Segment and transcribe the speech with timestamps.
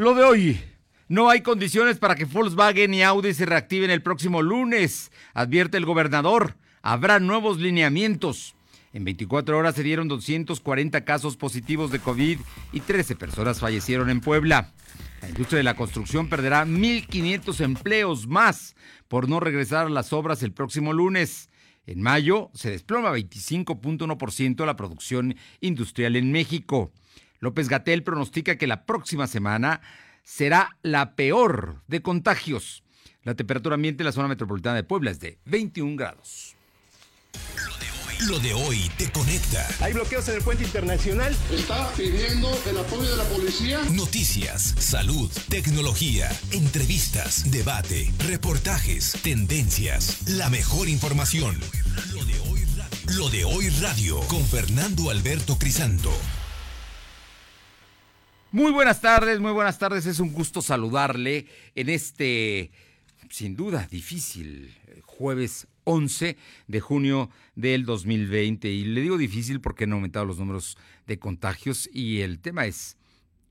[0.00, 0.58] Lo de hoy.
[1.08, 5.84] No hay condiciones para que Volkswagen y Audi se reactiven el próximo lunes, advierte el
[5.84, 6.56] gobernador.
[6.80, 8.54] Habrá nuevos lineamientos.
[8.94, 12.38] En 24 horas se dieron 240 casos positivos de COVID
[12.72, 14.72] y 13 personas fallecieron en Puebla.
[15.20, 18.76] La industria de la construcción perderá 1.500 empleos más
[19.06, 21.50] por no regresar a las obras el próximo lunes.
[21.84, 26.90] En mayo se desploma 25.1% la producción industrial en México.
[27.40, 29.80] López Gatel pronostica que la próxima semana
[30.22, 32.84] será la peor de contagios.
[33.24, 36.56] La temperatura ambiente en la zona metropolitana de Puebla es de 21 grados.
[38.28, 39.66] Lo de hoy te conecta.
[39.80, 41.34] Hay bloqueos en el puente internacional.
[41.50, 43.80] Está pidiendo el apoyo de la policía.
[43.92, 51.58] Noticias, salud, tecnología, entrevistas, debate, reportajes, tendencias, la mejor información.
[52.12, 52.60] Lo de hoy,
[53.16, 56.12] Lo de hoy radio con Fernando Alberto Crisanto.
[58.52, 60.06] Muy buenas tardes, muy buenas tardes.
[60.06, 62.72] Es un gusto saludarle en este,
[63.28, 68.68] sin duda, difícil jueves 11 de junio del 2020.
[68.68, 70.76] Y le digo difícil porque han aumentado los números
[71.06, 72.96] de contagios y el tema es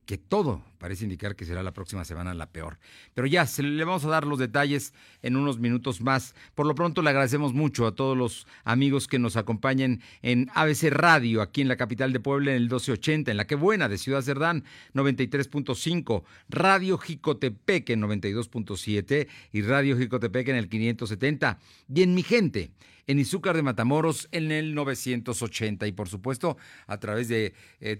[0.09, 2.79] que todo parece indicar que será la próxima semana la peor.
[3.13, 6.33] Pero ya, se le vamos a dar los detalles en unos minutos más.
[6.55, 10.89] Por lo pronto le agradecemos mucho a todos los amigos que nos acompañan en ABC
[10.89, 13.99] Radio, aquí en la capital de Puebla, en el 1280, en la que buena de
[13.99, 14.63] Ciudad Cerdán,
[14.95, 21.59] 93.5, Radio Jicotepec en 92.7 y Radio Jicotepec en el 570.
[21.93, 22.71] Y en mi gente,
[23.09, 27.99] en Izúcar de Matamoros en el 980 y por supuesto a través de eh,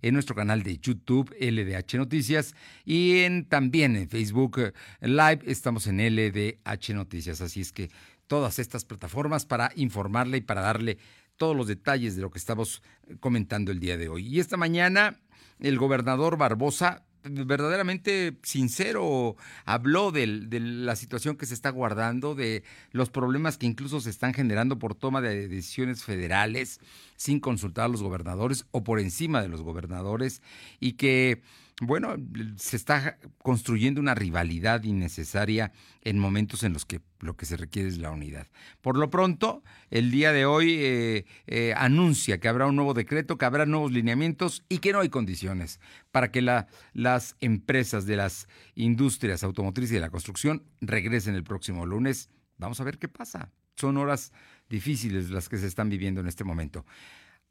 [0.00, 2.54] en nuestro canal de YouTube LDH Noticias
[2.86, 7.90] y en también en Facebook Live estamos en LDH Noticias, así es que
[8.26, 10.96] todas estas plataformas para informarle y para darle
[11.36, 12.82] todos los detalles de lo que estamos
[13.20, 14.26] comentando el día de hoy.
[14.26, 15.20] Y esta mañana
[15.60, 22.62] el gobernador Barbosa verdaderamente sincero, habló de, la situación que se está guardando, de
[22.92, 26.80] los problemas que incluso se están generando por toma de decisiones federales
[27.16, 30.42] sin consultar a los gobernadores o por encima de los gobernadores
[30.80, 31.42] y que
[31.80, 32.16] bueno,
[32.56, 35.72] se está construyendo una rivalidad innecesaria
[36.02, 38.48] en momentos en los que lo que se requiere es la unidad.
[38.80, 43.38] Por lo pronto, el día de hoy eh, eh, anuncia que habrá un nuevo decreto,
[43.38, 45.78] que habrá nuevos lineamientos y que no hay condiciones
[46.10, 51.86] para que las empresas de las industrias automotrices y de la construcción regresen el próximo
[51.86, 52.28] lunes.
[52.56, 53.52] Vamos a ver qué pasa.
[53.76, 54.32] Son horas
[54.68, 56.84] difíciles las que se están viviendo en este momento.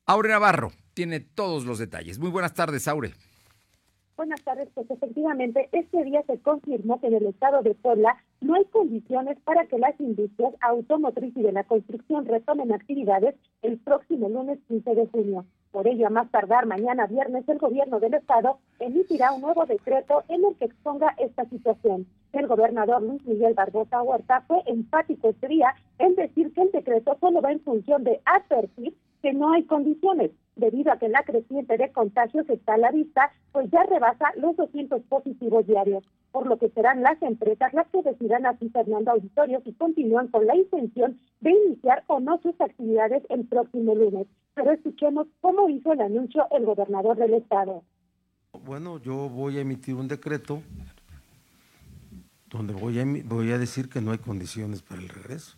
[0.06, 2.20] Aure Navarro tiene todos los detalles.
[2.20, 3.14] Muy buenas tardes, Aure.
[4.18, 8.56] Buenas tardes, pues efectivamente este día se confirmó que en el estado de Puebla no
[8.56, 14.28] hay condiciones para que las industrias automotriz y de la construcción retomen actividades el próximo
[14.28, 15.46] lunes 15 de junio.
[15.72, 20.24] Por ello, a más tardar mañana viernes, el gobierno del estado emitirá un nuevo decreto
[20.30, 22.08] en el que exponga esta situación.
[22.34, 27.16] El gobernador Luis Miguel Barbosa Huerta fue enfático este día en decir que el decreto
[27.20, 28.96] solo va en función de advertir
[29.28, 33.30] que no hay condiciones, debido a que la creciente de contagios está a la vista,
[33.52, 38.04] pues ya rebasa los 200 positivos diarios, por lo que serán las empresas las que
[38.04, 43.22] decidan así Fernando Auditorios y continúan con la intención de iniciar o no sus actividades
[43.28, 44.28] el próximo lunes.
[44.54, 47.84] Pero escuchemos cómo hizo el anuncio el gobernador del estado.
[48.64, 50.62] Bueno, yo voy a emitir un decreto
[52.50, 55.58] donde voy a, voy a decir que no hay condiciones para el regreso.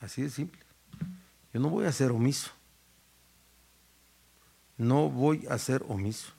[0.00, 0.71] Así de simple.
[1.52, 2.50] Yo no voy a ser omiso.
[4.78, 6.32] No voy a ser omiso.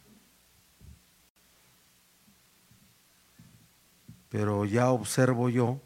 [4.29, 5.79] Pero ya observo yo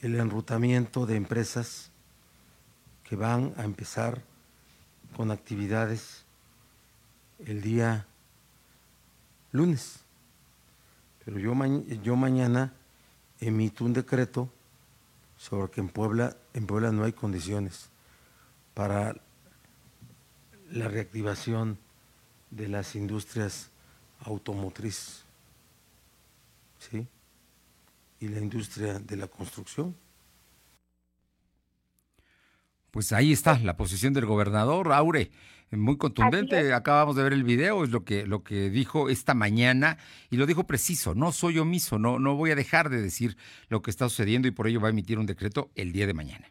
[0.00, 1.90] el enrutamiento de empresas
[3.04, 4.22] que van a empezar
[5.16, 6.24] con actividades
[7.38, 8.06] el día
[9.52, 10.00] lunes.
[11.24, 11.54] Pero yo,
[12.02, 12.72] yo mañana
[13.40, 14.50] emito un decreto
[15.36, 17.90] sobre que en Puebla, en Puebla no hay condiciones
[18.74, 19.16] para
[20.70, 21.78] la reactivación
[22.50, 23.70] de las industrias
[24.20, 25.24] automotrices
[26.78, 27.06] ¿sí?
[28.20, 29.94] y la industria de la construcción.
[32.90, 35.30] Pues ahí está la posición del gobernador, Aure
[35.70, 36.72] muy contundente.
[36.72, 39.98] Acabamos de ver el video, es lo que, lo que dijo esta mañana
[40.30, 41.14] y lo dijo preciso.
[41.14, 43.36] No soy omiso, no, no voy a dejar de decir
[43.68, 46.14] lo que está sucediendo y por ello va a emitir un decreto el día de
[46.14, 46.46] mañana.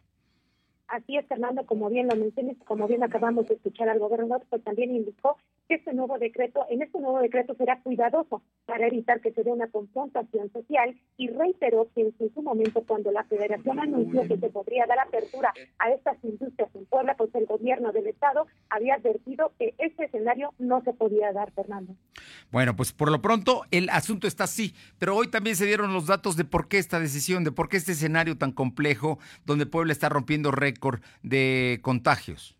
[0.88, 4.62] Así es, Fernando, como bien lo mencionas, como bien acabamos de escuchar al gobernador, pues
[4.62, 5.36] también indicó
[5.74, 9.68] este nuevo decreto, en este nuevo decreto será cuidadoso para evitar que se dé una
[9.68, 14.86] confrontación social y reiteró que en su momento cuando la federación anunció que se podría
[14.86, 19.74] dar apertura a estas industrias en Puebla, pues el gobierno del estado había advertido que
[19.78, 21.94] este escenario no se podía dar, Fernando.
[22.50, 26.06] Bueno, pues por lo pronto el asunto está así, pero hoy también se dieron los
[26.06, 29.92] datos de por qué esta decisión, de por qué este escenario tan complejo donde Puebla
[29.92, 32.56] está rompiendo récord de contagios.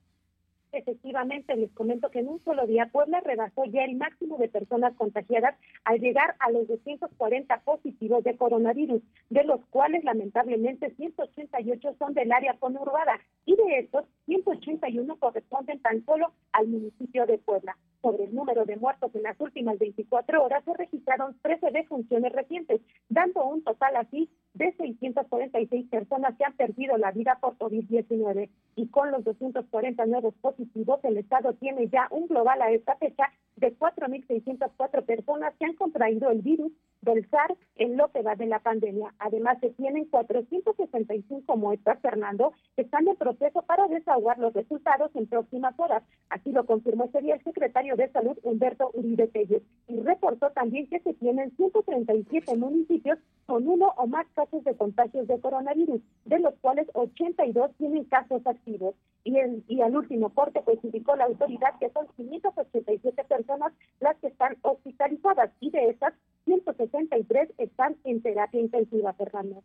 [0.76, 4.94] Efectivamente, les comento que en un solo día Puebla rebasó ya el máximo de personas
[4.94, 12.12] contagiadas al llegar a los 240 positivos de coronavirus, de los cuales lamentablemente 188 son
[12.12, 17.76] del área conurbada y de estos 181 corresponden tan solo al municipio de Puebla.
[18.02, 22.80] Sobre el número de muertos en las últimas 24 horas se registraron 13 defunciones recientes,
[23.08, 28.88] dando un total así de 646 personas que han perdido la vida por COVID-19 y
[28.88, 30.65] con los 240 nuevos positivos,
[31.02, 33.24] el Estado tiene ya un global a esta fecha
[33.56, 38.46] de 4.604 personas que han contraído el virus del SARS en lo que va de
[38.46, 39.14] la pandemia.
[39.18, 45.26] Además, se tienen 465 muestras, Fernando, que están en proceso para desahogar los resultados en
[45.26, 46.02] próximas horas.
[46.28, 50.88] Así lo confirmó ese día el secretario de Salud, Humberto Uribe Telles, y reportó también
[50.88, 56.40] que se tienen 137 municipios con uno o más casos de contagios de coronavirus, de
[56.40, 58.94] los cuales 82 tienen casos activos.
[59.24, 64.16] Y, el, y al último corte, pues indicó la autoridad que son 587 personas las
[64.18, 66.12] que están hospitalizadas y de esas
[66.44, 69.62] 163 están en terapia intensiva, Fernando.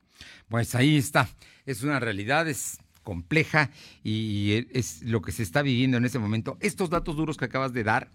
[0.49, 1.27] Pues ahí está,
[1.65, 3.69] es una realidad, es compleja
[4.03, 6.57] y es lo que se está viviendo en este momento.
[6.59, 8.09] Estos datos duros que acabas de dar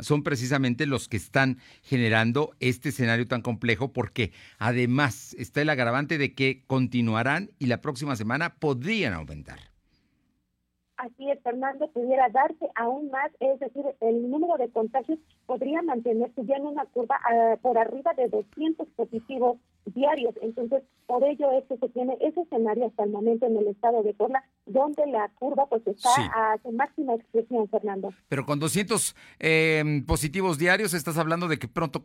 [0.00, 6.18] son precisamente los que están generando este escenario tan complejo porque además está el agravante
[6.18, 9.75] de que continuarán y la próxima semana podrían aumentar.
[10.96, 16.44] Así es, Fernando, pudiera darse aún más, es decir, el número de contagios podría mantenerse
[16.46, 20.34] ya en una curva ah, por arriba de 200 positivos diarios.
[20.40, 24.02] Entonces, por ello es que se tiene ese escenario hasta el momento en el estado
[24.02, 28.14] de Puebla, donde la curva pues está a su máxima expresión, Fernando.
[28.28, 32.02] Pero con 200 em, positivos diarios, estás hablando de que pronto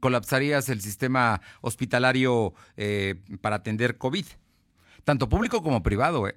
[0.00, 4.26] colapsarías el sistema hospitalario eh, para atender COVID,
[5.04, 6.34] tanto público como privado, ¿eh?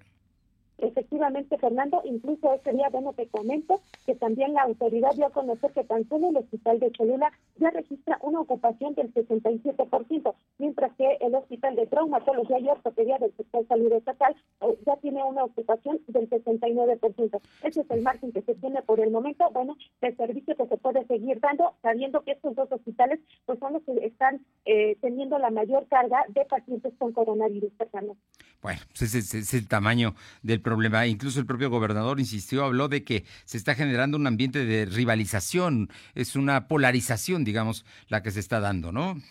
[0.78, 5.72] Efectivamente, Fernando, incluso ese día, bueno, te comento que también la autoridad dio a conocer
[5.72, 11.18] que tan solo el hospital de Cholula ya registra una ocupación del 67%, mientras que
[11.22, 16.02] el hospital de traumatología y ortopedia del sector salud estatal eh, ya tiene una ocupación
[16.08, 17.42] del 69%.
[17.64, 20.78] Ese es el margen que se tiene por el momento, bueno, el servicio que se
[20.78, 25.38] puede seguir dando, sabiendo que estos dos hospitales pues son los que están eh, teniendo
[25.40, 28.16] la mayor carga de pacientes con coronavirus, Fernando.
[28.62, 31.08] Bueno, pues ese es el tamaño del problema.
[31.08, 35.90] Incluso el propio gobernador insistió, habló de que se está generando un ambiente de rivalización,
[36.16, 39.22] es una polarización, digamos, la que se está dando, ¿no?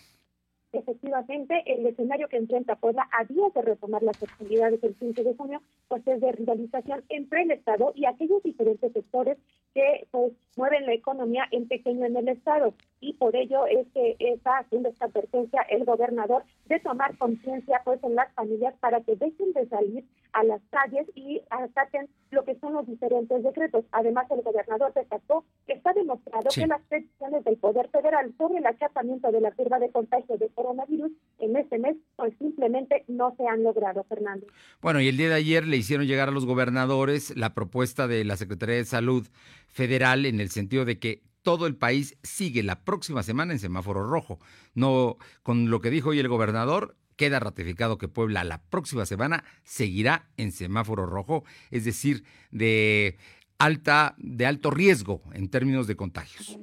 [0.75, 5.35] Efectivamente, el escenario que enfrenta Puebla a días de retomar las actividades el 15 de
[5.35, 9.39] junio, pues es de rivalización entre el Estado y aquellos diferentes sectores
[9.73, 12.75] que pues mueven la economía en pequeño en el Estado.
[13.01, 18.03] Y por ello es que está haciendo esta advertencia el gobernador de tomar conciencia pues
[18.03, 22.57] en las familias para que dejen de salir a las calles y ataquen lo que
[22.57, 23.85] son los diferentes decretos.
[23.93, 28.67] Además, el gobernador destacó que está demostrado que las decisiones del Poder Federal sobre el
[28.67, 33.47] achatamiento de la curva de contagio de coronavirus en este mes, pues simplemente no se
[33.47, 34.47] han logrado, Fernando.
[34.81, 38.25] Bueno, y el día de ayer le hicieron llegar a los gobernadores la propuesta de
[38.25, 39.27] la Secretaría de Salud
[39.69, 44.07] Federal en el sentido de que todo el país sigue la próxima semana en semáforo
[44.07, 44.39] rojo.
[44.75, 49.45] No, con lo que dijo hoy el gobernador, queda ratificado que Puebla la próxima semana
[49.65, 53.19] seguirá en semáforo rojo, es decir, de
[53.59, 56.59] alta, de alto riesgo en términos de contagios.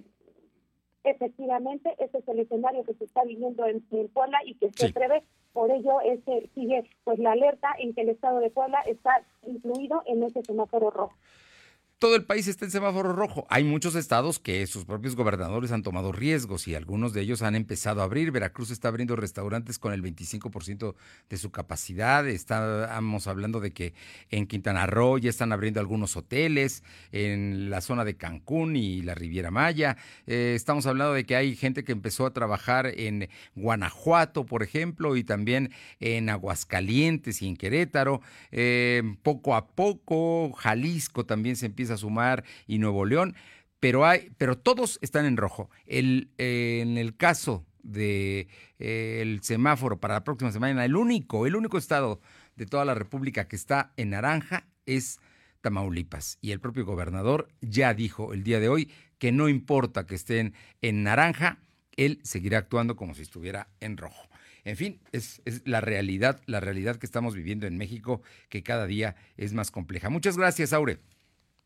[1.03, 3.81] Efectivamente, ese es el escenario que se está viviendo en,
[4.13, 5.23] Puebla y que se prevé.
[5.53, 9.23] Por ello es que sigue pues la alerta en que el estado de Puebla está
[9.45, 11.15] incluido en ese semáforo rojo
[12.01, 13.45] todo el país está en semáforo rojo.
[13.47, 17.53] Hay muchos estados que sus propios gobernadores han tomado riesgos y algunos de ellos han
[17.53, 18.31] empezado a abrir.
[18.31, 20.95] Veracruz está abriendo restaurantes con el 25%
[21.29, 22.27] de su capacidad.
[22.27, 23.93] Estamos hablando de que
[24.31, 26.81] en Quintana Roo ya están abriendo algunos hoteles,
[27.11, 29.95] en la zona de Cancún y la Riviera Maya.
[30.25, 35.15] Eh, estamos hablando de que hay gente que empezó a trabajar en Guanajuato, por ejemplo,
[35.17, 38.21] y también en Aguascalientes y en Querétaro.
[38.51, 43.35] Eh, poco a poco, Jalisco también se empieza a sumar y Nuevo León,
[43.79, 45.69] pero hay, pero todos están en rojo.
[45.85, 48.47] El, eh, en el caso de
[48.79, 52.21] eh, el semáforo para la próxima semana, el único, el único estado
[52.55, 55.19] de toda la República que está en naranja es
[55.61, 56.37] Tamaulipas.
[56.41, 60.53] Y el propio gobernador ya dijo el día de hoy que no importa que estén
[60.81, 61.59] en naranja,
[61.95, 64.27] él seguirá actuando como si estuviera en rojo.
[64.63, 68.85] En fin, es, es, la realidad, la realidad que estamos viviendo en México, que cada
[68.85, 70.09] día es más compleja.
[70.09, 70.99] Muchas gracias, Aure.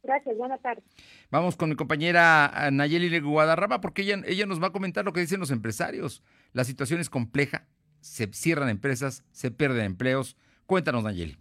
[0.05, 0.83] Gracias, buenas tardes.
[1.31, 5.21] Vamos con mi compañera Nayeli Guadarrama, porque ella, ella nos va a comentar lo que
[5.21, 6.23] dicen los empresarios.
[6.53, 7.65] La situación es compleja,
[8.01, 10.37] se cierran empresas, se pierden empleos.
[10.67, 11.37] Cuéntanos, Nayeli.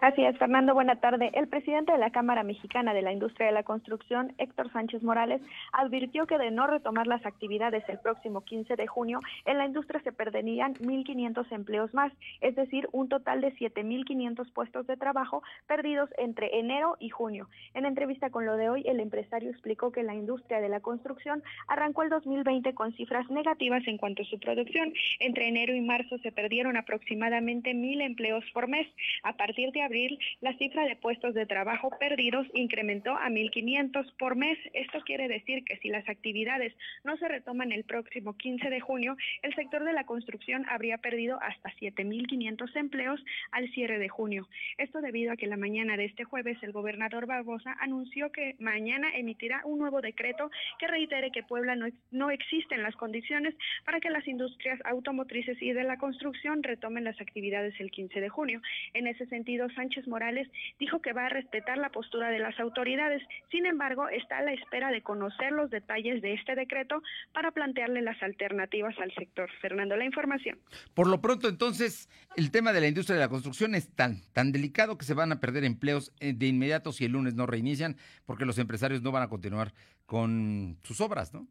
[0.00, 1.30] Así es, Fernando, buena tarde.
[1.34, 5.42] El presidente de la Cámara Mexicana de la Industria de la Construcción, Héctor Sánchez Morales,
[5.72, 10.00] advirtió que de no retomar las actividades el próximo 15 de junio, en la industria
[10.00, 16.08] se perderían 1.500 empleos más, es decir, un total de 7.500 puestos de trabajo perdidos
[16.16, 17.50] entre enero y junio.
[17.74, 21.42] En entrevista con lo de hoy, el empresario explicó que la industria de la construcción
[21.68, 24.94] arrancó el 2020 con cifras negativas en cuanto a su producción.
[25.18, 28.86] Entre enero y marzo se perdieron aproximadamente 1.000 empleos por mes.
[29.24, 34.36] A partir de abril, la cifra de puestos de trabajo perdidos incrementó a 1.500 por
[34.36, 34.56] mes.
[34.72, 39.16] Esto quiere decir que si las actividades no se retoman el próximo 15 de junio,
[39.42, 43.20] el sector de la construcción habría perdido hasta 7.500 empleos
[43.50, 44.48] al cierre de junio.
[44.78, 49.08] Esto debido a que la mañana de este jueves el gobernador Barbosa anunció que mañana
[49.16, 54.10] emitirá un nuevo decreto que reitere que Puebla no, no existen las condiciones para que
[54.10, 58.62] las industrias automotrices y de la construcción retomen las actividades el 15 de junio.
[58.94, 60.46] En ese sentido, Sánchez Morales
[60.78, 63.22] dijo que va a respetar la postura de las autoridades.
[63.50, 68.02] Sin embargo, está a la espera de conocer los detalles de este decreto para plantearle
[68.02, 69.50] las alternativas al sector.
[69.62, 70.58] Fernando, la información.
[70.92, 74.52] Por lo pronto, entonces, el tema de la industria de la construcción es tan, tan
[74.52, 77.96] delicado que se van a perder empleos eh, de inmediato si el lunes no reinician,
[78.26, 79.72] porque los empresarios no van a continuar
[80.04, 81.48] con sus obras, ¿no?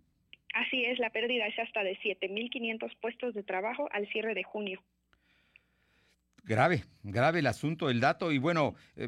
[0.53, 4.83] Así es, la pérdida es hasta de 7.500 puestos de trabajo al cierre de junio.
[6.49, 8.31] Grave, grave el asunto, el dato.
[8.31, 9.07] Y bueno, eh,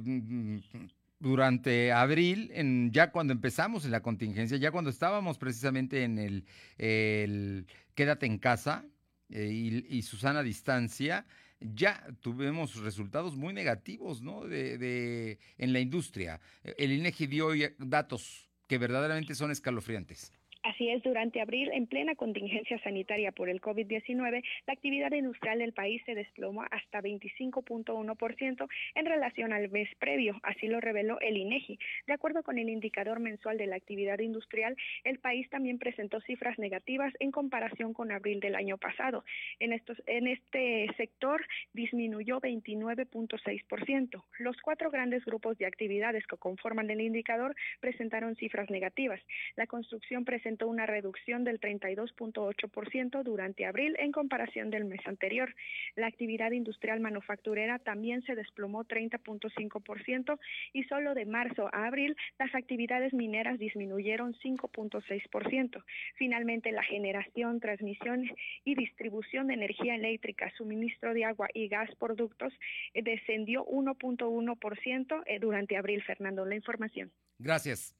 [1.20, 6.46] durante abril, en, ya cuando empezamos en la contingencia, ya cuando estábamos precisamente en el,
[6.78, 8.86] el quédate en casa
[9.32, 11.26] eh, y, y, Susana distancia,
[11.60, 14.44] ya tuvimos resultados muy negativos ¿no?
[14.44, 16.40] de, de, en la industria.
[16.64, 20.32] El INEGI dio datos que verdaderamente son escalofriantes.
[20.64, 25.74] Así es, durante abril, en plena contingencia sanitaria por el COVID-19, la actividad industrial del
[25.74, 31.80] país se desplomó hasta 25.1% en relación al mes previo, así lo reveló el INEGI.
[32.06, 36.60] De acuerdo con el indicador mensual de la actividad industrial, el país también presentó cifras
[36.60, 39.26] negativas en comparación con abril del año pasado.
[39.60, 44.24] En estos en este sector disminuyó 29.6%.
[44.38, 49.20] Los cuatro grandes grupos de actividades que conforman el indicador presentaron cifras negativas.
[49.56, 55.54] La construcción presentó una reducción del 32.8% durante abril en comparación del mes anterior.
[55.96, 60.40] La actividad industrial manufacturera también se desplomó 30.5%
[60.74, 65.84] y solo de marzo a abril las actividades mineras disminuyeron 5.6%.
[66.16, 68.30] Finalmente, la generación, transmisión
[68.64, 72.54] y distribución de energía eléctrica, suministro de agua y gas por ductos
[72.94, 76.04] eh, descendió 1.1% eh, durante abril.
[76.04, 77.12] Fernando, la información.
[77.40, 77.96] Gracias.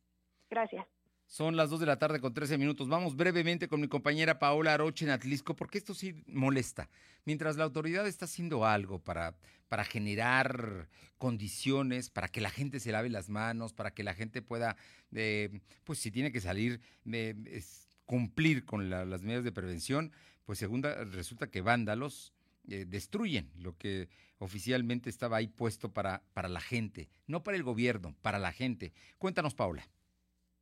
[0.50, 1.01] Gracias.
[1.32, 2.90] Son las 2 de la tarde con 13 minutos.
[2.90, 6.90] Vamos brevemente con mi compañera Paola Aroche en Atlisco, porque esto sí molesta.
[7.24, 9.38] Mientras la autoridad está haciendo algo para,
[9.70, 14.42] para generar condiciones, para que la gente se lave las manos, para que la gente
[14.42, 14.76] pueda,
[15.14, 17.64] eh, pues si tiene que salir, eh,
[18.06, 20.12] cumplir con la, las medidas de prevención,
[20.44, 22.34] pues segunda, resulta que vándalos
[22.68, 27.64] eh, destruyen lo que oficialmente estaba ahí puesto para, para la gente, no para el
[27.64, 28.92] gobierno, para la gente.
[29.18, 29.88] Cuéntanos, Paola.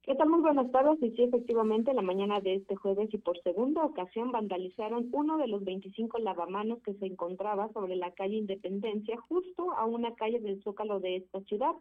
[0.09, 0.27] ¿Qué tal?
[0.27, 0.97] Muy buenas tardes.
[1.03, 5.47] Y sí, efectivamente, la mañana de este jueves y por segunda ocasión vandalizaron uno de
[5.47, 10.63] los 25 lavamanos que se encontraba sobre la calle Independencia, justo a una calle del
[10.63, 11.73] Zócalo de esta ciudad.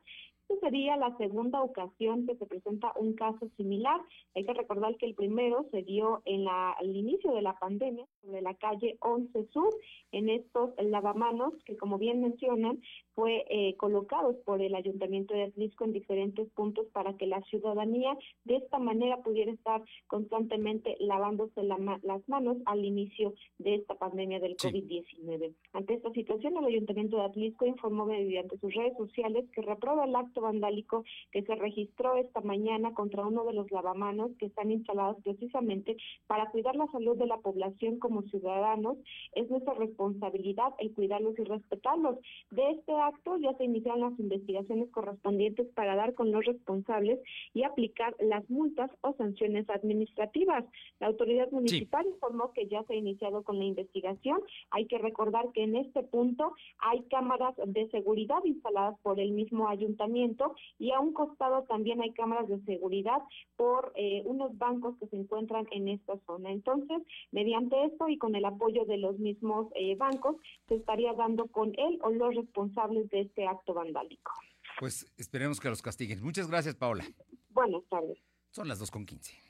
[0.48, 4.00] Esta sería la segunda ocasión que se presenta un caso similar.
[4.34, 8.06] Hay que recordar que el primero se dio en la, al inicio de la pandemia
[8.22, 9.74] sobre la calle 11 Sur,
[10.12, 12.80] en estos lavamanos que, como bien mencionan,
[13.14, 18.16] fue eh, colocados por el Ayuntamiento de Atlisco en diferentes puntos para que la ciudadanía
[18.44, 24.40] de esta manera pudiera estar constantemente lavándose la, las manos al inicio de esta pandemia
[24.40, 24.68] del sí.
[24.68, 25.54] COVID-19.
[25.74, 30.16] Ante esta situación, el Ayuntamiento de Atlisco informó mediante sus redes sociales que reprueba el
[30.16, 35.16] acto vandálico que se registró esta mañana contra uno de los lavamanos que están instalados
[35.22, 38.96] precisamente para cuidar la salud de la población como ciudadanos.
[39.32, 42.18] Es nuestra responsabilidad el cuidarlos y respetarlos.
[42.50, 47.20] De este acto ya se iniciaron las investigaciones correspondientes para dar con los responsables
[47.54, 50.64] y aplicar las multas o sanciones administrativas.
[51.00, 52.10] La autoridad municipal sí.
[52.10, 54.40] informó que ya se ha iniciado con la investigación.
[54.70, 59.68] Hay que recordar que en este punto hay cámaras de seguridad instaladas por el mismo
[59.68, 63.22] ayuntamiento estacionamiento y a un costado también hay cámaras de seguridad
[63.56, 66.50] por eh, unos bancos que se encuentran en esta zona.
[66.50, 66.98] Entonces,
[67.32, 70.36] mediante esto y con el apoyo de los mismos eh, bancos,
[70.68, 74.32] se estaría dando con él o los responsables de este acto vandálico.
[74.78, 76.22] Pues esperemos que los castiguen.
[76.22, 77.04] Muchas gracias, Paola.
[77.50, 78.18] Buenas tardes.
[78.50, 79.48] Son las 2.15.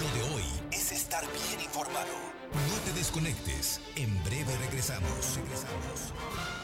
[0.00, 2.12] Lo de hoy es estar bien informado.
[2.52, 3.80] No te desconectes.
[3.96, 5.36] En breve regresamos.
[5.36, 6.63] Regresamos.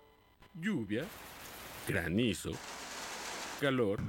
[0.53, 1.05] Lluvia,
[1.87, 2.51] granizo,
[3.59, 4.01] calor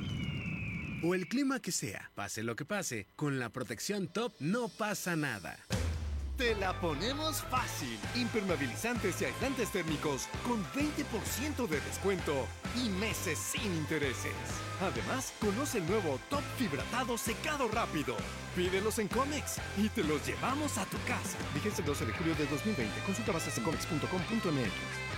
[1.03, 5.17] o el clima que sea, pase lo que pase, con la protección top no pasa
[5.17, 5.59] nada.
[6.37, 7.99] Te la ponemos fácil.
[8.15, 12.47] Impermeabilizantes y aislantes térmicos con 20% de descuento
[12.77, 14.33] y meses sin intereses.
[14.81, 18.17] Además, conoce el nuevo Top Fibratado Secado Rápido.
[18.57, 21.37] Pídelos en Comex y te los llevamos a tu casa.
[21.55, 23.01] Vigencia el 12 de julio de 2020.
[23.05, 25.12] Consulta bases en comex.com.mx.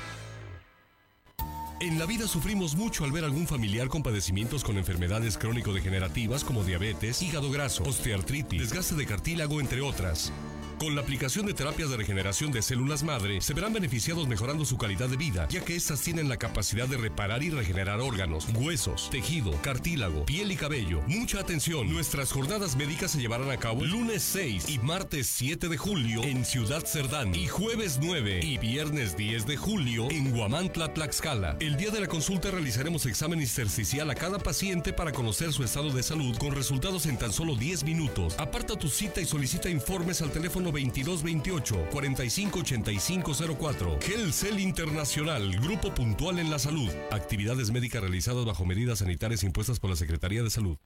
[1.80, 6.62] En la vida sufrimos mucho al ver algún familiar con padecimientos con enfermedades crónico-degenerativas como
[6.62, 10.32] diabetes, hígado graso, osteoartritis, desgaste de cartílago, entre otras.
[10.78, 14.76] Con la aplicación de terapias de regeneración de células madre, se verán beneficiados mejorando su
[14.76, 19.08] calidad de vida, ya que estas tienen la capacidad de reparar y regenerar órganos, huesos,
[19.10, 21.00] tejido, cartílago, piel y cabello.
[21.06, 25.76] Mucha atención, nuestras jornadas médicas se llevarán a cabo lunes 6 y martes 7 de
[25.76, 31.56] julio en Ciudad Cerdán y jueves 9 y viernes 10 de julio en Guamantla, Tlaxcala.
[31.60, 35.90] El día de la consulta realizaremos examen intersticial a cada paciente para conocer su estado
[35.90, 38.34] de salud con resultados en tan solo 10 minutos.
[38.38, 43.98] Aparta tu cita y solicita informes al teléfono 2228 458504.
[44.00, 46.90] Gelcel Internacional, Grupo Puntual en la Salud.
[47.10, 50.76] Actividades médicas realizadas bajo medidas sanitarias impuestas por la Secretaría de Salud.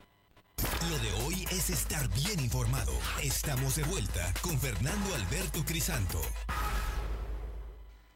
[0.90, 2.92] Lo de hoy es estar bien informado.
[3.22, 6.20] Estamos de vuelta con Fernando Alberto Crisanto.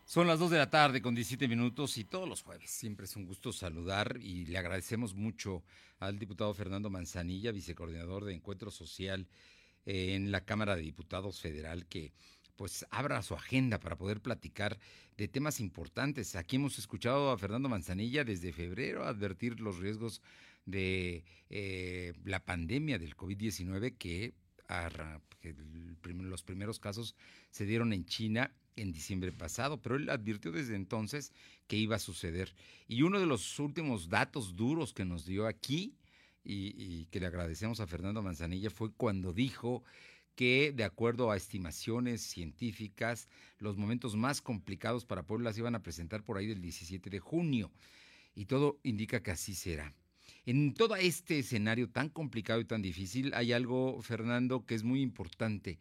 [0.05, 3.17] Son las 2 de la tarde con 17 minutos y todos los jueves siempre es
[3.17, 5.63] un gusto saludar y le agradecemos mucho
[6.01, 9.27] al diputado Fernando Manzanilla, vicecoordinador de Encuentro Social
[9.87, 12.13] en la Cámara de Diputados Federal que
[12.57, 14.79] pues abra su agenda para poder platicar
[15.17, 16.37] de temas importantes.
[16.37, 20.23] Aquí hemos escuchado a Fernando Manzanilla desde febrero advertir los riesgos
[20.65, 24.35] de eh, la pandemia del COVID-19 que,
[26.05, 27.17] los primeros casos
[27.51, 31.33] se dieron en China en diciembre pasado, pero él advirtió desde entonces
[31.67, 32.55] que iba a suceder.
[32.89, 35.95] Y uno de los últimos datos duros que nos dio aquí
[36.45, 39.83] y, que le agradecemos a Fernando Manzanilla fue cuando dijo
[40.35, 43.29] que de acuerdo a estimaciones científicas,
[43.59, 47.21] los momentos más complicados para Puebla se iban a presentar por ahí del 17 de
[47.21, 47.71] junio.
[48.35, 49.95] Y todo indica que así será.
[50.47, 55.03] En todo este escenario tan complicado y tan difícil hay algo, Fernando, que es muy
[55.03, 55.79] importante,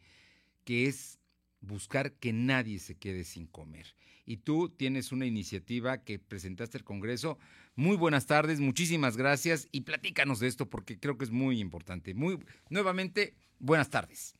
[0.64, 1.18] que es
[1.62, 3.86] buscar que nadie se quede sin comer.
[4.26, 7.38] Y tú tienes una iniciativa que presentaste al Congreso.
[7.74, 12.14] Muy buenas tardes, muchísimas gracias y platícanos de esto porque creo que es muy importante.
[12.14, 14.36] Muy nuevamente, buenas tardes.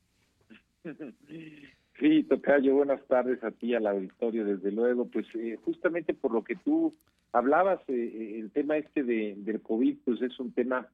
[2.00, 5.06] Sí, Tocayo, buenas tardes a ti, al auditorio, desde luego.
[5.06, 6.96] Pues eh, justamente por lo que tú
[7.32, 10.88] hablabas, eh, eh, el tema este de, del COVID, pues es un tema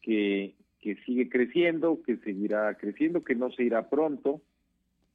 [0.00, 4.40] que, que sigue creciendo, que seguirá creciendo, que no se irá pronto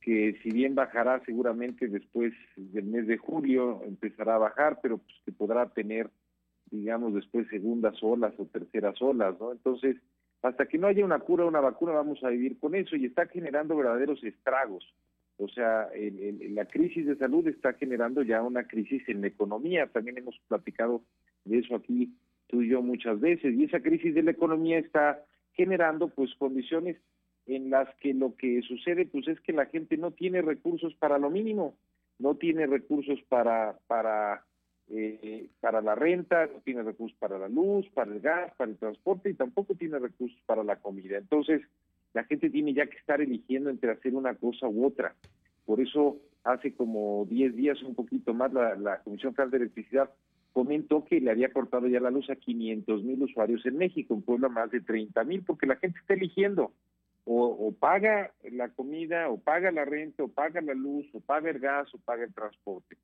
[0.04, 5.16] que si bien bajará seguramente después del mes de julio, empezará a bajar, pero pues
[5.26, 6.10] que podrá tener,
[6.70, 9.54] digamos, después segundas olas o terceras olas, ¿no?
[9.54, 9.96] Entonces,
[10.42, 13.28] hasta que no haya una cura una vacuna, vamos a vivir con eso y está
[13.28, 14.94] generando verdaderos estragos.
[15.38, 15.88] O sea,
[16.50, 19.88] la crisis de salud está generando ya una crisis en la economía.
[19.88, 21.02] También hemos platicado
[21.46, 22.14] de eso aquí
[22.48, 23.56] tú y yo muchas veces.
[23.56, 26.98] Y esa crisis de la economía está generando pues condiciones
[27.46, 31.18] en las que lo que sucede pues es que la gente no tiene recursos para
[31.18, 31.76] lo mínimo,
[32.20, 34.46] no tiene recursos para para
[34.90, 38.78] eh, para la renta, no tiene recursos para la luz, para el gas, para el
[38.78, 41.18] transporte y tampoco tiene recursos para la comida.
[41.18, 41.62] Entonces,
[42.14, 45.16] la gente tiene ya que estar eligiendo entre hacer una cosa u otra.
[45.66, 50.10] Por eso, hace como 10 días, un poquito más, la, la Comisión Federal de Electricidad
[50.52, 54.22] comentó que le había cortado ya la luz a 500 mil usuarios en México, en
[54.22, 56.74] Puebla más de 30 mil, porque la gente está eligiendo
[57.26, 61.60] o, paga la comida, o paga la renta, o paga la luz, o paga el
[61.60, 62.98] gas, o paga el transporte.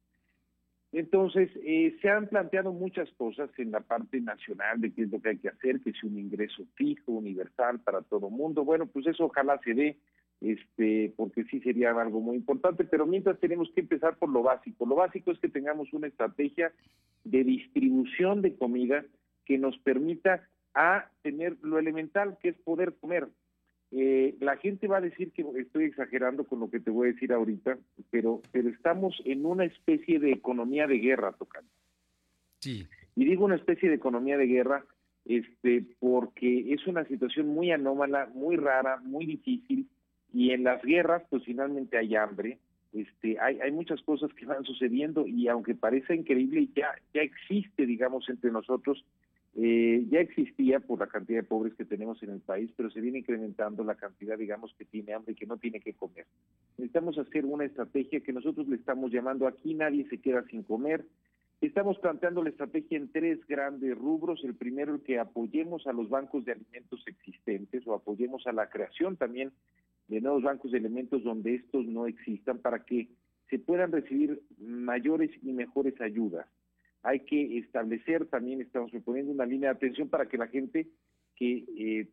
[0.92, 5.22] Entonces, eh, se han planteado muchas cosas en la parte nacional de qué es lo
[5.22, 8.66] que hay que hacer, que es un ingreso fijo, universal para todo el mundo.
[8.66, 9.98] Bueno, pues eso ojalá se dé,
[10.42, 14.86] este, porque sí sería algo muy importante, pero mientras tenemos que empezar por lo básico.
[14.86, 16.74] Lo básico es que tengamos una estrategia
[17.24, 19.06] de distribución de comida
[19.46, 23.28] que nos permita a tener lo elemental, que es poder comer.
[23.92, 27.14] Eh, la gente va a decir que estoy exagerando con lo que te voy a
[27.14, 27.78] decir ahorita,
[28.12, 31.70] pero, pero estamos en una especie de economía de guerra, tocando.
[32.60, 32.86] Sí.
[33.16, 34.86] Y digo una especie de economía de guerra
[35.26, 39.88] este, porque es una situación muy anómala, muy rara, muy difícil,
[40.34, 42.58] y en las guerras, pues finalmente hay hambre,
[42.94, 47.86] este, hay, hay muchas cosas que van sucediendo, y aunque parece increíble, ya, ya existe,
[47.86, 49.06] digamos, entre nosotros
[49.56, 53.02] eh, ya existía por la cantidad de pobres que tenemos en el país, pero se
[53.02, 56.26] viene incrementando la cantidad, digamos, que tiene hambre y que no tiene que comer.
[56.78, 61.06] Necesitamos hacer una estrategia que nosotros le estamos llamando aquí nadie se queda sin comer.
[61.62, 64.42] Estamos planteando la estrategia en tres grandes rubros.
[64.46, 68.70] El primero, el que apoyemos a los bancos de alimentos existentes o apoyemos a la
[68.70, 69.52] creación también
[70.08, 73.10] de nuevos bancos de alimentos donde estos no existan para que
[73.50, 76.48] se puedan recibir mayores y mejores ayudas
[77.04, 80.88] hay que establecer también, estamos proponiendo una línea de atención para que la gente
[81.36, 82.08] que eh,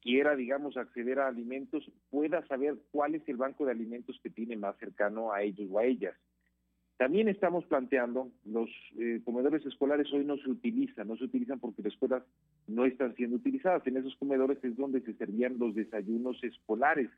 [0.00, 4.56] quiera, digamos, acceder a alimentos pueda saber cuál es el banco de alimentos que tiene
[4.56, 6.14] más cercano a ellos o a ellas.
[6.96, 11.82] También estamos planteando, los eh, comedores escolares hoy no se utilizan, no se utilizan porque
[11.82, 12.22] las escuelas
[12.66, 13.86] no están siendo utilizadas.
[13.86, 17.10] En esos comedores es donde se servían los desayunos escolares,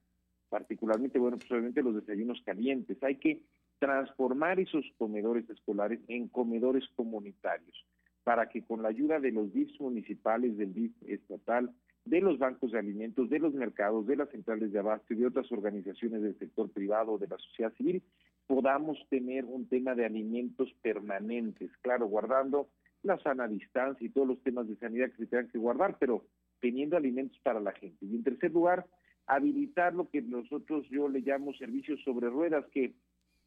[0.49, 3.01] particularmente, bueno, pues obviamente los desayunos calientes.
[3.05, 3.41] Hay que
[3.79, 7.87] transformar esos comedores escolares en comedores comunitarios,
[8.25, 11.71] para que con la ayuda de los DIFs municipales, del DIF estatal,
[12.05, 15.27] de los bancos de alimentos, de los mercados, de las centrales de abasto y de
[15.27, 18.03] otras organizaciones del sector privado, de la sociedad civil,
[18.47, 22.69] podamos tener un tema de alimentos permanentes, claro, guardando
[23.03, 26.25] la sana distancia y todos los temas de sanidad que se tengan que guardar, pero
[26.61, 28.05] teniendo alimentos para la gente.
[28.07, 28.87] Y en tercer lugar,
[29.27, 32.95] habilitar lo que nosotros yo le llamo servicios sobre ruedas, que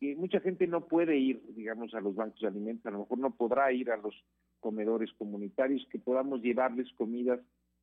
[0.01, 3.19] que mucha gente no puede ir, digamos, a los bancos de alimentos, a lo mejor
[3.19, 4.15] no podrá ir a los
[4.59, 7.39] comedores comunitarios, que podamos llevarles comidas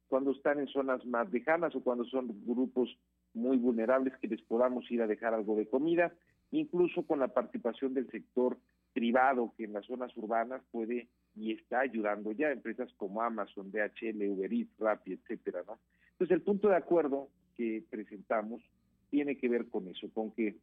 [0.09, 2.98] cuando están en zonas más lejanas o cuando son grupos
[3.35, 6.12] muy vulnerables, que les podamos ir a dejar algo de comida,
[6.50, 8.59] incluso con la participación del sector
[8.92, 14.28] privado, que en las zonas urbanas puede y está ayudando ya, empresas como Amazon, DHL,
[14.28, 15.61] Uber Eats, Rappi, etcétera.
[15.61, 18.61] Entonces, el punto de acuerdo que presentamos
[19.09, 20.57] tiene que ver con eso, con que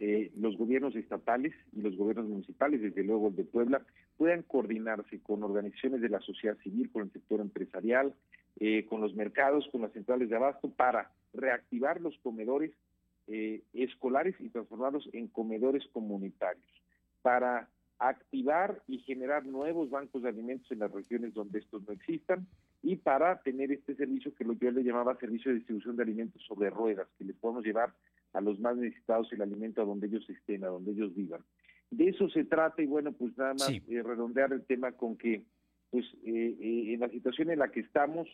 [0.00, 3.82] eh, los gobiernos estatales y los gobiernos municipales, desde luego el de Puebla,
[4.16, 8.14] puedan coordinarse con organizaciones de la sociedad civil, con el sector empresarial,
[8.60, 12.72] eh, con los mercados, con las centrales de abasto, para reactivar los comedores
[13.26, 16.66] eh, escolares y transformarlos en comedores comunitarios,
[17.22, 22.46] para activar y generar nuevos bancos de alimentos en las regiones donde estos no existan
[22.82, 26.68] y para tener este servicio que yo le llamaba servicio de distribución de alimentos sobre
[26.68, 27.94] ruedas, que les podemos llevar
[28.34, 31.40] a los más necesitados el alimento a donde ellos estén, a donde ellos vivan.
[31.90, 35.44] De eso se trata y bueno, pues nada más eh, redondear el tema con que,
[35.90, 38.28] pues eh, eh, en la situación en la que estamos,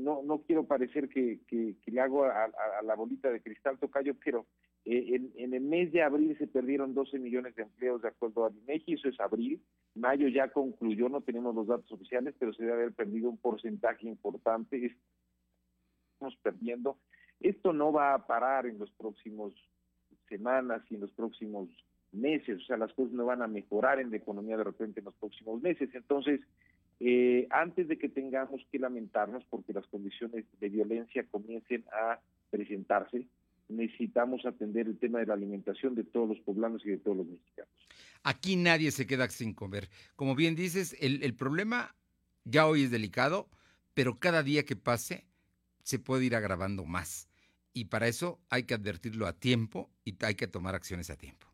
[0.00, 2.50] no no quiero parecer que, que, le hago a,
[2.84, 4.44] la bolita de cristal tocayo, pero
[4.84, 8.50] en, en, el mes de abril se perdieron 12 millones de empleos de acuerdo a
[8.50, 9.58] INEGI, eso es abril.
[9.94, 14.06] Mayo ya concluyó, no tenemos los datos oficiales, pero se debe haber perdido un porcentaje
[14.06, 14.94] importante.
[16.12, 16.98] Estamos perdiendo
[17.40, 19.54] esto no va a parar en los próximos
[20.28, 21.68] semanas y en los próximos
[22.12, 25.06] meses, o sea, las cosas no van a mejorar en la economía de repente en
[25.06, 25.88] los próximos meses.
[25.94, 26.40] Entonces,
[26.98, 33.26] eh, antes de que tengamos que lamentarnos porque las condiciones de violencia comiencen a presentarse,
[33.68, 37.26] necesitamos atender el tema de la alimentación de todos los poblanos y de todos los
[37.26, 37.72] mexicanos.
[38.22, 39.88] Aquí nadie se queda sin comer.
[40.16, 41.94] Como bien dices, el, el problema
[42.44, 43.48] ya hoy es delicado,
[43.94, 45.26] pero cada día que pase
[45.84, 47.29] se puede ir agravando más
[47.72, 51.46] y para eso hay que advertirlo a tiempo y hay que tomar acciones a tiempo.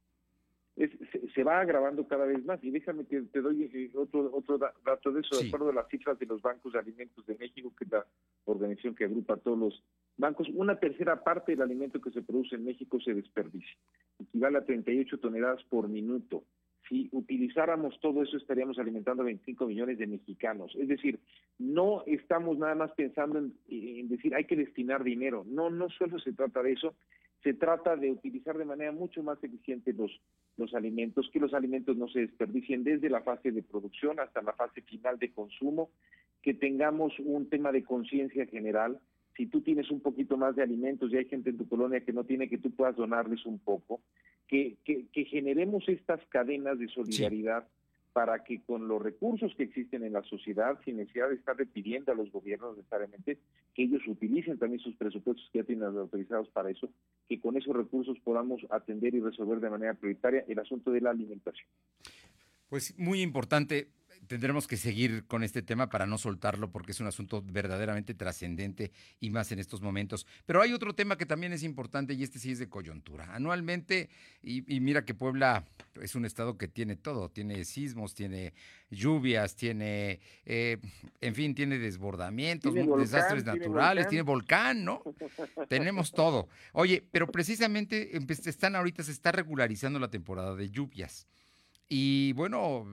[0.76, 5.12] se, va agravando cada vez más y déjame que te doy eh, otro otro dato
[5.12, 7.84] de eso, de acuerdo a las cifras de los bancos de alimentos de México, que
[7.84, 8.06] es la
[8.44, 9.82] organización que agrupa a todos los
[10.16, 13.76] bancos, una tercera parte del alimento que se produce en México se desperdicia,
[14.18, 16.44] equivale a 38 toneladas por minuto
[16.88, 20.74] si utilizáramos todo eso estaríamos alimentando a 25 millones de mexicanos.
[20.76, 21.18] Es decir,
[21.58, 25.44] no estamos nada más pensando en, decir hay que destinar dinero.
[25.46, 26.94] No, no solo se trata de eso,
[27.42, 30.10] se trata de utilizar de manera mucho más eficiente los,
[30.56, 34.52] los alimentos, que los alimentos no se desperdicien desde la fase de producción hasta la
[34.52, 35.90] fase final de consumo,
[36.42, 39.00] que tengamos un tema de conciencia general.
[39.36, 42.12] Si tú tienes un poquito más de alimentos y hay gente en tu colonia que
[42.12, 44.00] no tiene, que tú puedas donarles un poco
[44.46, 47.66] que, que, generemos estas cadenas de solidaridad
[48.16, 52.12] para que con los recursos que existen en la sociedad, sin necesidad de estar pidiendo
[52.12, 53.36] a los gobiernos necesariamente,
[53.74, 56.88] que ellos utilicen también sus presupuestos que ya tienen autorizados para eso,
[57.28, 61.10] que con esos recursos podamos atender y resolver de manera prioritaria el asunto de la
[61.10, 61.68] alimentación.
[62.70, 63.88] Pues muy importante
[64.26, 68.92] tendremos que seguir con este tema para no soltarlo porque es un asunto verdaderamente trascendente
[69.20, 70.26] y más en estos momentos.
[70.44, 73.34] Pero hay otro tema que también es importante y este sí es de coyuntura.
[73.34, 74.10] Anualmente,
[74.42, 75.64] y, mira que Puebla
[76.00, 78.52] es un estado que tiene todo, tiene sismos, tiene
[78.90, 80.78] lluvias, tiene, eh,
[81.20, 85.02] en fin, tiene desbordamientos, desastres naturales, tiene volcán, ¿no?
[85.68, 86.48] Tenemos todo.
[86.72, 91.26] Oye, pero precisamente están ahorita, se está regularizando la temporada de lluvias.
[91.88, 92.84] Y bueno,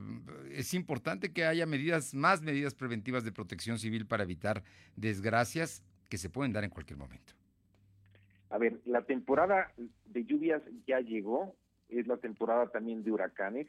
[0.51, 4.63] es importante que haya medidas, más medidas preventivas de protección civil para evitar
[4.95, 7.33] desgracias que se pueden dar en cualquier momento.
[8.49, 9.73] A ver, la temporada
[10.05, 11.55] de lluvias ya llegó,
[11.89, 13.67] es la temporada también de huracanes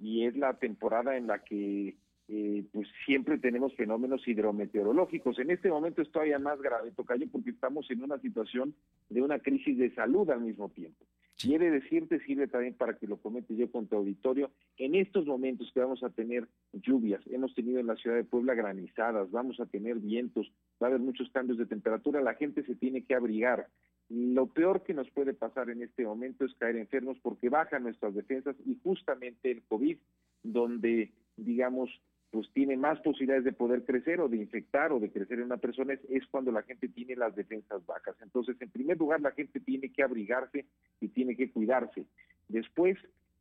[0.00, 1.96] y es la temporada en la que
[2.28, 5.38] eh, pues siempre tenemos fenómenos hidrometeorológicos.
[5.38, 8.74] En este momento es todavía más grave, Tocayo, porque estamos en una situación
[9.08, 11.04] de una crisis de salud al mismo tiempo.
[11.38, 15.70] Quiere decirte, sirve también para que lo comente yo con tu auditorio, en estos momentos
[15.72, 19.66] que vamos a tener lluvias, hemos tenido en la ciudad de Puebla granizadas, vamos a
[19.66, 20.50] tener vientos,
[20.82, 23.68] va a haber muchos cambios de temperatura, la gente se tiene que abrigar.
[24.08, 28.14] Lo peor que nos puede pasar en este momento es caer enfermos porque bajan nuestras
[28.14, 29.98] defensas y justamente el COVID,
[30.42, 31.90] donde, digamos,
[32.30, 35.56] pues tiene más posibilidades de poder crecer o de infectar o de crecer en una
[35.56, 38.16] persona es, cuando la gente tiene las defensas bajas.
[38.20, 40.66] Entonces, en primer lugar, la gente tiene que abrigarse
[41.00, 42.04] y tiene que cuidarse.
[42.48, 42.98] Después,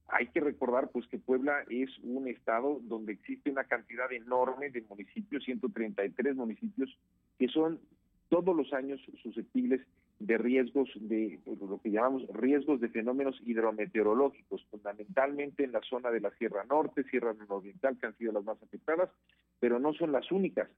[0.08, 4.82] hay que recordar pues que Puebla es un estado donde existe una cantidad enorme de
[4.84, 6.96] municipios, 133 municipios,
[7.40, 7.80] que son
[8.30, 9.82] todos los años susceptibles
[10.20, 16.10] de riesgos de pues, lo que llamamos riesgos de fenómenos hidrometeorológicos, fundamentalmente en la zona
[16.12, 19.10] de la Sierra Norte, Sierra Oriental, que han sido las más afectadas,
[19.60, 20.70] pero no son las únicas.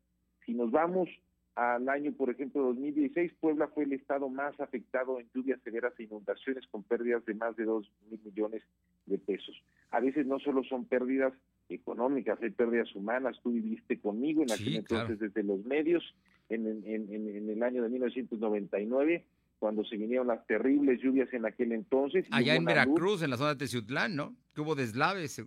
[0.45, 1.09] Si nos vamos
[1.55, 6.03] al año, por ejemplo, 2016, Puebla fue el estado más afectado en lluvias severas e
[6.03, 8.63] inundaciones con pérdidas de más de 2 mil millones
[9.07, 9.59] de pesos.
[9.89, 11.33] A veces no solo son pérdidas
[11.69, 13.39] económicas, hay pérdidas humanas.
[13.41, 16.03] Tú viviste conmigo en aquel entonces desde los medios
[16.49, 19.25] en, en, el año de 1999
[19.59, 22.25] cuando se vinieron las terribles lluvias en aquel entonces.
[22.31, 24.35] Allá en Veracruz, en la zona de Teciutlán, ¿no?
[24.53, 25.43] Que hubo deslaves.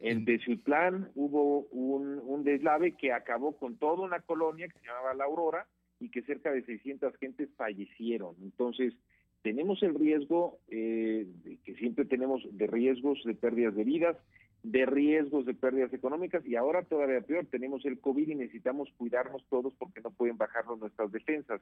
[0.00, 5.14] En Teciutlán hubo un, un, deslave que acabó con toda una colonia que se llamaba
[5.14, 5.66] La Aurora
[6.00, 8.34] y que cerca de 600 gentes fallecieron.
[8.42, 8.94] Entonces,
[9.42, 11.26] tenemos el riesgo, eh,
[11.64, 14.16] que siempre tenemos de riesgos de pérdidas de vidas,
[14.64, 19.44] de riesgos de pérdidas económicas y ahora todavía peor, tenemos el COVID y necesitamos cuidarnos
[19.50, 21.60] todos porque no pueden bajarnos nuestras defensas.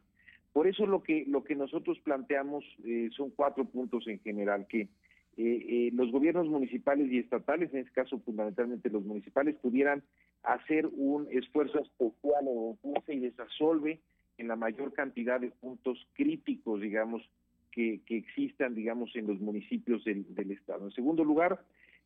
[0.53, 4.83] Por eso lo que, lo que nosotros planteamos eh, son cuatro puntos en general, que
[4.83, 4.89] eh,
[5.37, 10.05] eh, los gobiernos municipales y estatales, en este caso fundamentalmente los municipales, pudieran
[10.45, 13.99] hacer un esfuerzo especial o y desasolve
[14.39, 17.29] en la mayor cantidad de puntos críticos, digamos,
[17.73, 20.85] que, que existan, digamos, en los municipios del, del Estado.
[20.85, 21.61] En segundo lugar,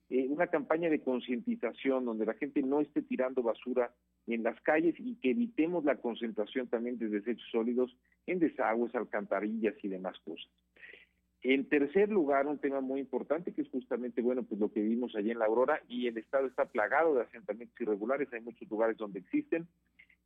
[0.09, 3.93] eh, una campaña de concientización donde la gente no esté tirando basura
[4.27, 9.75] en las calles y que evitemos la concentración también de desechos sólidos en desagües, alcantarillas
[9.83, 10.49] y demás cosas.
[11.43, 15.15] En tercer lugar, un tema muy importante que es justamente, bueno, pues lo que vimos
[15.15, 18.97] allí en la Aurora y el Estado está plagado de asentamientos irregulares, hay muchos lugares
[18.97, 19.67] donde existen,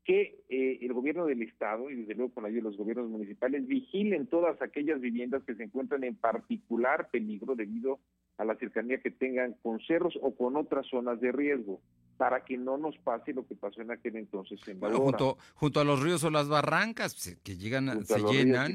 [0.05, 3.67] que eh, el gobierno del Estado y desde luego con ayuda de los gobiernos municipales
[3.67, 8.01] vigilen todas aquellas viviendas que se encuentran en particular peligro debido
[8.41, 11.79] a la cercanía que tengan con cerros o con otras zonas de riesgo
[12.17, 15.79] para que no nos pase lo que pasó en aquel entonces en bueno, junto, junto
[15.79, 18.73] a los ríos o las barrancas pues, que llegan, se llenan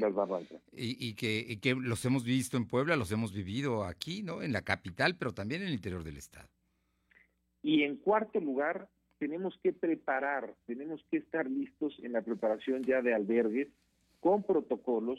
[0.72, 4.40] y, y, que, y que los hemos visto en Puebla, los hemos vivido aquí, ¿no?
[4.40, 6.48] En la capital, pero también en el interior del estado.
[7.60, 13.02] Y en cuarto lugar, tenemos que preparar, tenemos que estar listos en la preparación ya
[13.02, 13.66] de albergues
[14.20, 15.18] con protocolos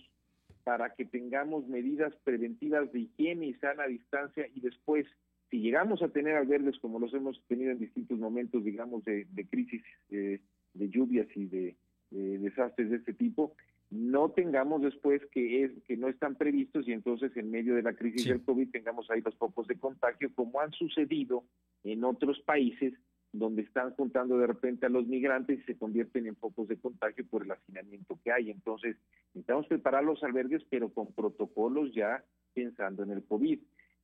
[0.67, 5.05] para que tengamos medidas preventivas de higiene y sana distancia y después,
[5.49, 9.81] si llegamos a tener albergues como los hemos tenido en distintos momentos, digamos, de, crisis
[10.09, 10.41] eh,
[10.73, 11.75] de lluvias y de,
[12.11, 13.53] desastres de este tipo,
[13.91, 17.93] no tengamos después que es que no están previstos y entonces en medio de la
[17.93, 21.45] crisis del COVID tengamos ahí los focos de contagio como han sucedido
[21.85, 22.93] en otros países
[23.31, 27.25] donde están juntando de repente a los migrantes y se convierten en focos de contagio
[27.29, 28.49] por el hacinamiento que hay.
[28.49, 28.97] Entonces,
[29.33, 33.59] necesitamos preparar los albergues, pero con protocolos ya pensando en el COVID.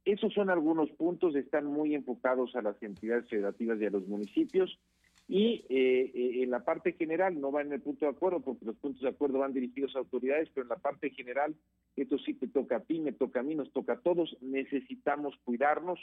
[0.05, 4.77] Esos son algunos puntos, están muy enfocados a las entidades federativas y a los municipios.
[5.27, 8.65] Y eh, eh, en la parte general, no va en el punto de acuerdo, porque
[8.65, 11.55] los puntos de acuerdo van dirigidos a autoridades, pero en la parte general,
[11.95, 15.35] esto sí te toca a ti, me toca a mí, nos toca a todos, necesitamos
[15.45, 15.99] cuidarnos,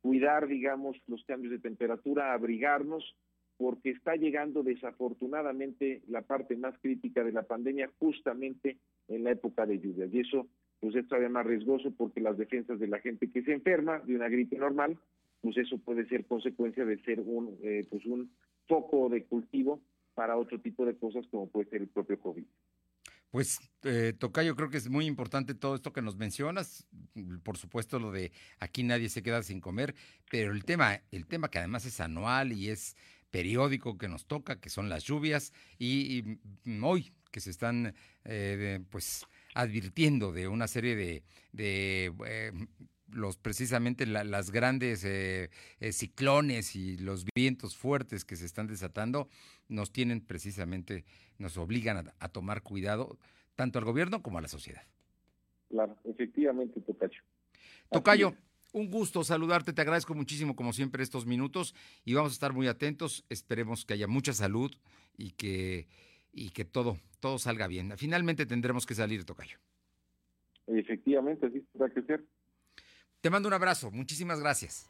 [0.00, 3.14] cuidar, digamos, los cambios de temperatura, abrigarnos,
[3.56, 9.66] porque está llegando desafortunadamente la parte más crítica de la pandemia justamente en la época
[9.66, 10.12] de lluvias.
[10.14, 10.46] Y eso
[10.80, 14.16] pues es todavía más riesgoso porque las defensas de la gente que se enferma de
[14.16, 14.96] una gripe normal,
[15.42, 18.30] pues eso puede ser consecuencia de ser un, eh, pues un
[18.66, 19.80] foco de cultivo
[20.14, 22.44] para otro tipo de cosas como puede ser el propio COVID.
[23.30, 26.86] Pues, eh, Tocayo, creo que es muy importante todo esto que nos mencionas.
[27.44, 29.94] Por supuesto, lo de aquí nadie se queda sin comer,
[30.30, 32.96] pero el tema, el tema que además es anual y es
[33.30, 36.38] periódico que nos toca, que son las lluvias, y,
[36.82, 42.52] hoy que se están eh, pues advirtiendo de una serie de, de eh,
[43.12, 45.50] los precisamente las grandes eh,
[45.92, 49.28] ciclones y los vientos fuertes que se están desatando
[49.68, 51.04] nos tienen precisamente
[51.38, 53.18] nos obligan a, tomar cuidado
[53.54, 54.82] tanto al gobierno como a la sociedad.
[55.68, 57.22] Claro, efectivamente, Tocayo.
[57.90, 58.34] Tocayo,
[58.72, 62.68] un gusto saludarte, te agradezco muchísimo como siempre estos minutos y vamos a estar muy
[62.68, 64.72] atentos, esperemos que haya mucha salud
[65.16, 65.88] y que,
[66.32, 67.92] y que todo, todo salga bien.
[67.96, 69.58] Finalmente tendremos que salir, Tocayo.
[70.66, 72.24] Efectivamente, así tendrá que ser.
[73.20, 74.86] Te mando un abrazo, muchísimas gracias.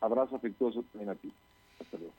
[0.00, 1.32] Abrazo afectuoso también a ti.
[1.80, 2.12] Hasta luego.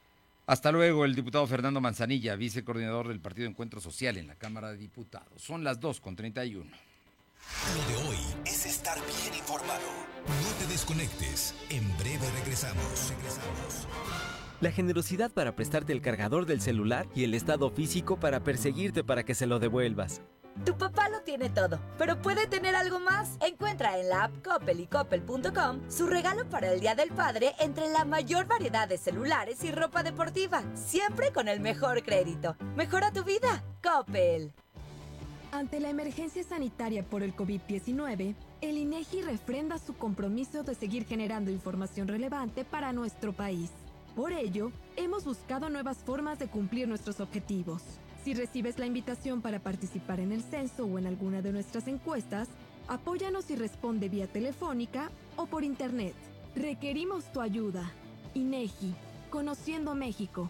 [0.46, 4.78] Hasta luego, el diputado Fernando Manzanilla, vicecoordinador del Partido Encuentro Social en la Cámara de
[4.78, 5.42] Diputados.
[5.42, 6.66] Son las 2 con 31.
[6.66, 9.82] Lo de hoy es estar bien informado.
[10.26, 11.54] No te desconectes.
[11.70, 13.10] En breve regresamos.
[13.10, 13.88] Regresamos.
[14.60, 19.24] La generosidad para prestarte el cargador del celular y el estado físico para perseguirte para
[19.24, 20.22] que se lo devuelvas.
[20.66, 23.38] Tu papá lo tiene todo, pero puede tener algo más.
[23.42, 24.90] Encuentra en la app Coppel y
[25.90, 30.04] su regalo para el Día del Padre entre la mayor variedad de celulares y ropa
[30.04, 32.56] deportiva, siempre con el mejor crédito.
[32.76, 34.54] Mejora tu vida, Coppel.
[35.52, 41.52] Ante la emergencia sanitaria por el COVID-19, el INEGI refrenda su compromiso de seguir generando
[41.52, 43.70] información relevante para nuestro país.
[44.16, 47.82] Por ello, hemos buscado nuevas formas de cumplir nuestros objetivos.
[48.24, 52.48] Si recibes la invitación para participar en el censo o en alguna de nuestras encuestas,
[52.88, 56.14] apóyanos y responde vía telefónica o por internet.
[56.56, 57.92] Requerimos tu ayuda.
[58.34, 58.96] INEGI,
[59.30, 60.50] Conociendo México.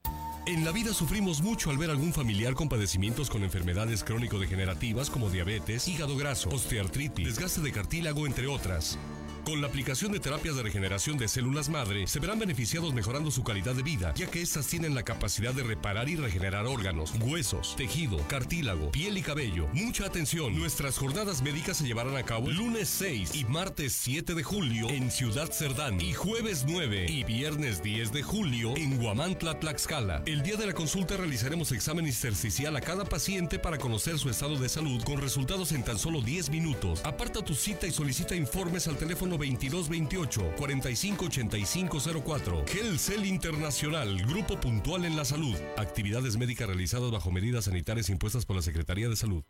[0.47, 5.29] En la vida sufrimos mucho al ver algún familiar con padecimientos con enfermedades crónico-degenerativas como
[5.29, 8.97] diabetes, hígado graso, osteoartritis, desgaste de cartílago, entre otras.
[9.43, 13.43] Con la aplicación de terapias de regeneración de células madre, se verán beneficiados mejorando su
[13.43, 17.75] calidad de vida, ya que estas tienen la capacidad de reparar y regenerar órganos, huesos,
[17.75, 19.67] tejido, cartílago, piel y cabello.
[19.73, 24.43] Mucha atención, nuestras jornadas médicas se llevarán a cabo lunes 6 y martes 7 de
[24.43, 30.21] julio en Ciudad Cerdán y jueves 9 y viernes 10 de julio en Guamantla, Tlaxcala.
[30.27, 34.55] El día de la consulta realizaremos examen intersticial a cada paciente para conocer su estado
[34.57, 37.01] de salud con resultados en tan solo 10 minutos.
[37.03, 42.65] Aparta tu cita y solicita informes al teléfono 2228 458504.
[42.67, 45.55] Gelcel Internacional, Grupo Puntual en la Salud.
[45.77, 49.43] Actividades médicas realizadas bajo medidas sanitarias impuestas por la Secretaría de Salud.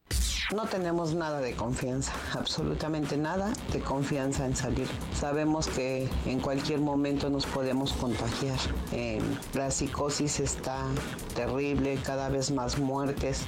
[0.49, 4.87] No tenemos nada de confianza, absolutamente nada de confianza en salir.
[5.17, 8.57] Sabemos que en cualquier momento nos podemos contagiar.
[8.91, 9.21] Eh,
[9.53, 10.83] la psicosis está
[11.35, 13.43] terrible, cada vez más muertes.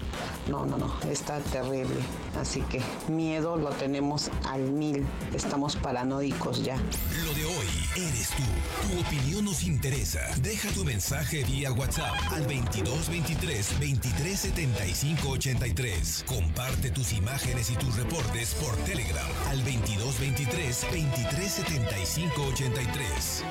[0.47, 1.99] No, no, no, está terrible.
[2.39, 5.05] Así que miedo lo tenemos al mil.
[5.33, 6.77] Estamos paranoicos ya.
[7.25, 7.67] Lo de hoy
[7.97, 8.43] eres tú.
[8.87, 10.21] Tu opinión nos interesa.
[10.41, 16.23] Deja tu mensaje vía WhatsApp al 2223 2375 83.
[16.25, 23.43] Comparte tus imágenes y tus reportes por Telegram al 2223 2375 83.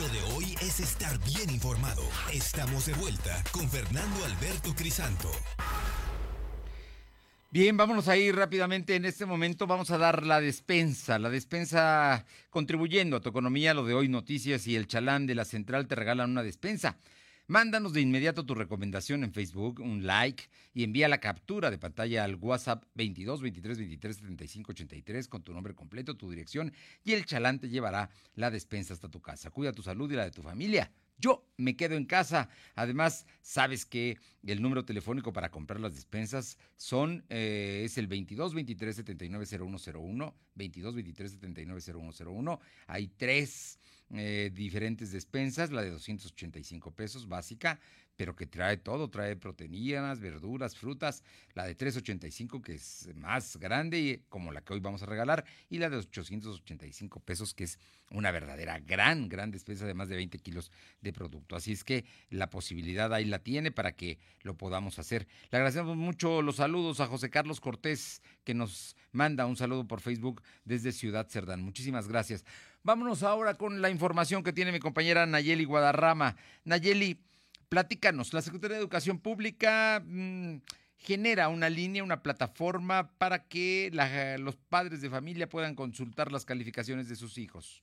[0.00, 2.02] Lo de hoy es estar bien informado.
[2.32, 5.30] Estamos de vuelta con Fernando Alberto Crisanto.
[7.50, 8.96] Bien, vámonos a ir rápidamente.
[8.96, 11.18] En este momento vamos a dar la despensa.
[11.18, 15.44] La despensa contribuyendo a tu economía, lo de hoy noticias y el chalán de la
[15.44, 16.98] central te regalan una despensa.
[17.48, 22.24] Mándanos de inmediato tu recomendación en Facebook, un like y envía la captura de pantalla
[22.24, 26.72] al WhatsApp 22 23 23 75 83 con tu nombre completo, tu dirección
[27.04, 29.50] y el chalán te llevará la despensa hasta tu casa.
[29.50, 30.90] Cuida tu salud y la de tu familia.
[31.18, 32.48] Yo me quedo en casa.
[32.74, 38.54] Además, sabes que el número telefónico para comprar las despensas son eh, es el 22
[38.54, 42.60] 23 79 0101, 22 23 79 0101.
[42.88, 43.78] Hay tres
[44.14, 47.80] eh, diferentes despensas, la de 285 pesos básica,
[48.16, 51.22] pero que trae todo, trae proteínas, verduras, frutas,
[51.54, 55.78] la de 385 que es más grande como la que hoy vamos a regalar y
[55.78, 57.78] la de 885 pesos que es
[58.10, 61.56] una verdadera gran, gran despensa de más de 20 kilos de producto.
[61.56, 65.26] Así es que la posibilidad ahí la tiene para que lo podamos hacer.
[65.50, 70.00] Le agradecemos mucho los saludos a José Carlos Cortés que nos manda un saludo por
[70.00, 71.62] Facebook desde Ciudad Cerdán.
[71.62, 72.44] Muchísimas gracias.
[72.86, 76.36] Vámonos ahora con la información que tiene mi compañera Nayeli Guadarrama.
[76.64, 77.18] Nayeli,
[77.68, 80.58] platícanos, la Secretaría de Educación Pública mm,
[80.96, 83.90] genera una línea, una plataforma para que
[84.38, 87.82] los padres de familia puedan consultar las calificaciones de sus hijos.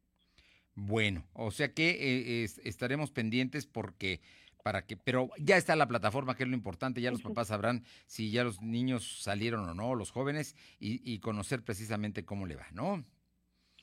[0.76, 4.22] Bueno, o sea que eh, estaremos pendientes porque
[4.64, 7.84] para que, pero ya está la plataforma, que es lo importante, ya los papás sabrán
[8.06, 12.68] si ya los niños salieron o no, los jóvenes, y, conocer precisamente cómo le va,
[12.72, 13.04] ¿no?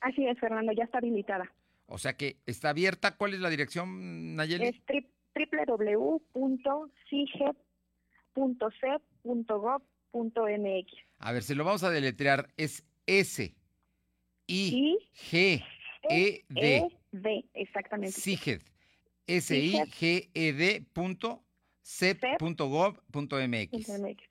[0.01, 1.51] Así es, Fernando, ya está habilitada.
[1.85, 3.15] O sea que está abierta.
[3.15, 4.65] ¿Cuál es la dirección, Nayeli?
[4.65, 4.75] Es
[5.67, 7.55] www.cigep
[8.33, 9.81] .c.gov.mx.
[11.19, 12.47] A ver, se lo vamos a deletrear.
[12.57, 13.53] Es S
[14.47, 15.63] I G
[16.09, 16.77] E D.
[16.77, 18.19] E D, exactamente.
[18.19, 18.61] SIGED.
[19.27, 21.43] S I G E D punto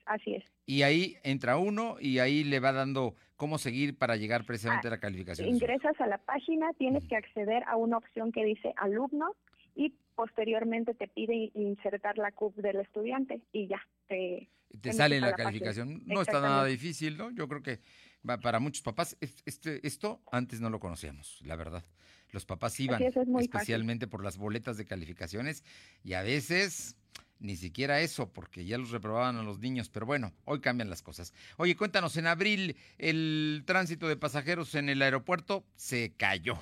[0.05, 0.43] Así es.
[0.65, 4.91] Y ahí entra uno y ahí le va dando cómo seguir para llegar precisamente a
[4.91, 5.49] la calificación.
[5.49, 9.35] Ingresas a la página, tienes que acceder a una opción que dice alumno
[9.75, 14.51] y posteriormente te pide insertar la CUP del estudiante y ya te...
[14.79, 16.03] Te sale la, calificación.
[16.05, 17.31] No está nada difícil, ¿no?
[17.31, 17.79] Yo creo que
[18.23, 21.83] para muchos papás este, esto antes no lo conocíamos, la verdad.
[22.29, 25.63] Los papás iban especialmente por las boletas de calificaciones
[26.03, 26.97] y a veces
[27.39, 31.01] ni siquiera eso, porque ya los reprobaban a los niños, pero bueno, hoy cambian las
[31.01, 31.33] cosas.
[31.57, 36.59] Oye, cuéntanos, en abril el tránsito de pasajeros en el aeropuerto se cayó.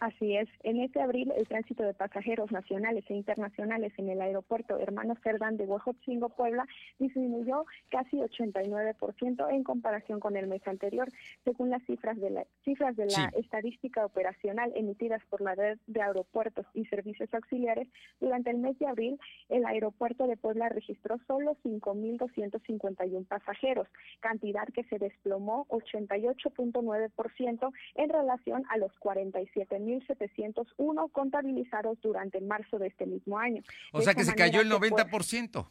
[0.00, 0.48] Así es.
[0.62, 5.58] En este abril, el tránsito de pasajeros nacionales e internacionales en el aeropuerto Hermanos Cerdán
[5.58, 6.66] de Huejotzingo, Puebla,
[6.98, 11.06] disminuyó casi 89% en comparación con el mes anterior,
[11.44, 16.00] según las cifras de la, cifras de la estadística operacional emitidas por la red de
[16.00, 17.86] aeropuertos y servicios auxiliares.
[18.20, 19.20] Durante el mes de abril,
[19.50, 23.86] el aeropuerto de Puebla registró solo 5.251 pasajeros,
[24.20, 32.88] cantidad que se desplomó 88.9% en relación a los 47.000 1.701 contabilizados durante marzo de
[32.88, 33.62] este mismo año.
[33.92, 35.68] O sea que se cayó el 90%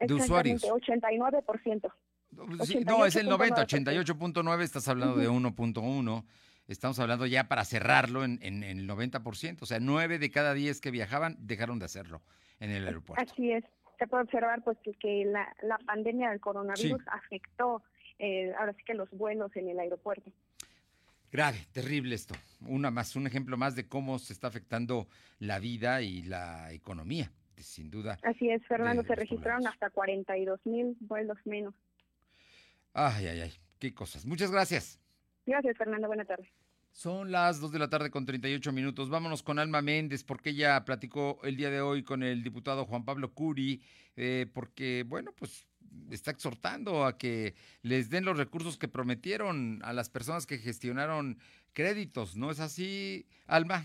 [0.00, 0.62] de usuarios.
[0.62, 1.92] 89%.
[2.86, 6.24] no, es el 90, 88.9, estás hablando de 1.1.
[6.68, 9.62] Estamos hablando ya para cerrarlo en, el 90%.
[9.62, 12.22] O sea, 9 de cada 10 que viajaban dejaron de hacerlo
[12.60, 13.24] en el aeropuerto.
[13.30, 13.64] Así es.
[13.98, 17.82] Se puede observar pues que, la, pandemia del coronavirus afectó
[18.18, 20.30] eh, ahora sí que los vuelos en el aeropuerto.
[21.32, 22.34] Grave, terrible esto.
[22.60, 25.06] Una más, un ejemplo más de cómo se está afectando
[25.38, 28.18] la vida y la economía, sin duda.
[28.22, 31.74] Así es, Fernando, se registraron hasta 42 mil vuelos menos.
[32.92, 34.26] Ay, ay, ay, qué cosas.
[34.26, 35.00] Muchas gracias.
[35.46, 36.50] Gracias, Fernando, buena tarde.
[36.90, 39.08] Son las 2 de la tarde con 38 minutos.
[39.08, 43.04] Vámonos con Alma Méndez, porque ella platicó el día de hoy con el diputado Juan
[43.04, 43.80] Pablo Curi,
[44.16, 45.68] eh, porque, bueno, pues
[46.10, 51.38] está exhortando a que les den los recursos que prometieron a las personas que gestionaron
[51.72, 52.36] créditos.
[52.36, 53.84] ¿No es así, Alma?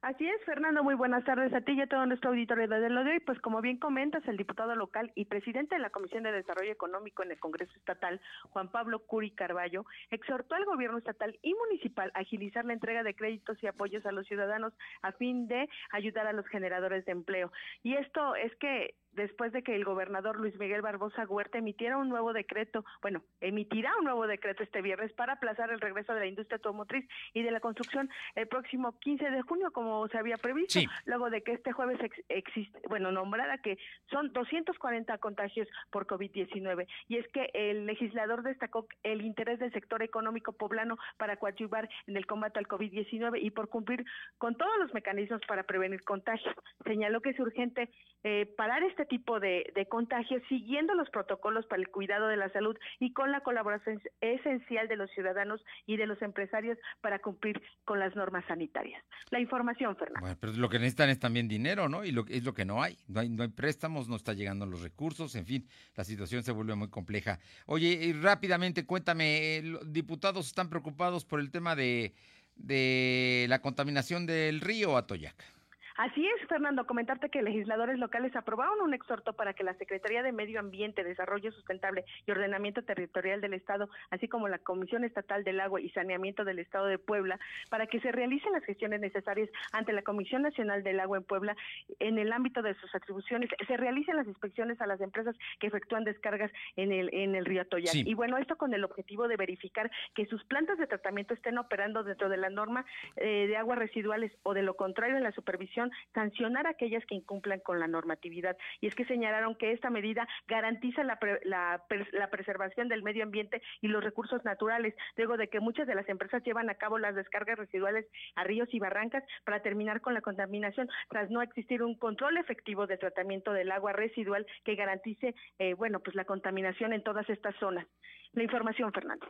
[0.00, 3.02] Así es, Fernando, muy buenas tardes a ti y a todo nuestro auditorio de lo
[3.02, 3.20] de hoy.
[3.20, 7.24] Pues como bien comentas, el diputado local y presidente de la Comisión de Desarrollo Económico
[7.24, 8.20] en el Congreso Estatal,
[8.50, 13.16] Juan Pablo Curi Carballo, exhortó al gobierno estatal y municipal a agilizar la entrega de
[13.16, 14.72] créditos y apoyos a los ciudadanos
[15.02, 17.50] a fin de ayudar a los generadores de empleo.
[17.82, 22.08] Y esto es que después de que el gobernador Luis Miguel Barbosa Huerta emitiera un
[22.08, 26.26] nuevo decreto, bueno, emitirá un nuevo decreto este viernes para aplazar el regreso de la
[26.26, 30.80] industria automotriz y de la construcción el próximo 15 de junio, como se había previsto,
[31.04, 31.98] luego de que este jueves
[32.28, 33.78] existe, bueno, nombrara que
[34.10, 36.86] son 240 contagios por COVID-19.
[37.08, 42.16] Y es que el legislador destacó el interés del sector económico poblano para coadyuvar en
[42.16, 44.04] el combate al COVID-19 y por cumplir
[44.38, 46.54] con todos los mecanismos para prevenir contagios.
[46.84, 47.90] Señaló que es urgente
[48.24, 52.76] eh, parar este tipo de, contagios siguiendo los protocolos para el cuidado de la salud
[53.00, 57.98] y con la colaboración esencial de los ciudadanos y de los empresarios para cumplir con
[57.98, 59.02] las normas sanitarias.
[59.30, 60.20] La información, Fernando.
[60.20, 62.04] Bueno, pero lo que necesitan es también dinero, ¿no?
[62.04, 62.96] Y lo, es lo que no hay.
[63.08, 66.52] No hay, no hay préstamos, no está llegando los recursos, en fin, la situación se
[66.52, 67.38] vuelve muy compleja.
[67.66, 72.14] Oye, y rápidamente cuéntame, los diputados están preocupados por el tema de,
[72.56, 75.57] de la contaminación del río Atoyac.
[75.98, 80.30] Así es, Fernando, comentarte que legisladores locales aprobaron un exhorto para que la Secretaría de
[80.30, 85.58] Medio Ambiente, Desarrollo Sustentable y Ordenamiento Territorial del Estado, así como la Comisión Estatal del
[85.58, 89.92] Agua y Saneamiento del Estado de Puebla, para que se realicen las gestiones necesarias ante
[89.92, 91.56] la Comisión Nacional del Agua en Puebla
[91.98, 96.04] en el ámbito de sus atribuciones, se realicen las inspecciones a las empresas que efectúan
[96.04, 97.96] descargas en el en el río Atoyac.
[97.96, 102.04] Y bueno, esto con el objetivo de verificar que sus plantas de tratamiento estén operando
[102.04, 102.86] dentro de la norma
[103.16, 107.14] eh, de aguas residuales o de lo contrario en la supervisión sancionar a aquellas que
[107.14, 108.56] incumplan con la normatividad.
[108.80, 111.82] Y es que señalaron que esta medida garantiza la, la,
[112.12, 116.08] la preservación del medio ambiente y los recursos naturales, luego de que muchas de las
[116.08, 120.20] empresas llevan a cabo las descargas residuales a ríos y barrancas para terminar con la
[120.20, 125.74] contaminación, tras no existir un control efectivo de tratamiento del agua residual que garantice, eh,
[125.74, 127.86] bueno, pues la contaminación en todas estas zonas.
[128.32, 129.26] La información, Fernando.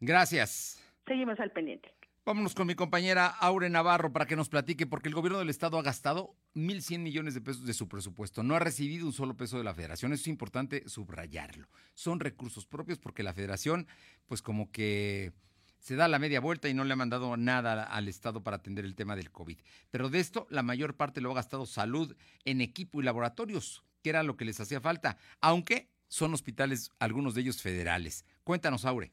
[0.00, 0.82] Gracias.
[1.06, 1.92] Seguimos al pendiente.
[2.26, 5.78] Vámonos con mi compañera Aure Navarro para que nos platique, porque el gobierno del estado
[5.78, 8.42] ha gastado 1.100 millones de pesos de su presupuesto.
[8.42, 10.12] No ha recibido un solo peso de la federación.
[10.12, 11.66] Eso es importante subrayarlo.
[11.94, 13.88] Son recursos propios porque la federación,
[14.26, 15.32] pues como que
[15.78, 18.84] se da la media vuelta y no le ha mandado nada al Estado para atender
[18.84, 19.58] el tema del COVID.
[19.90, 22.14] Pero de esto, la mayor parte lo ha gastado salud
[22.44, 27.34] en equipo y laboratorios, que era lo que les hacía falta, aunque son hospitales, algunos
[27.34, 28.26] de ellos federales.
[28.44, 29.10] Cuéntanos, Aure.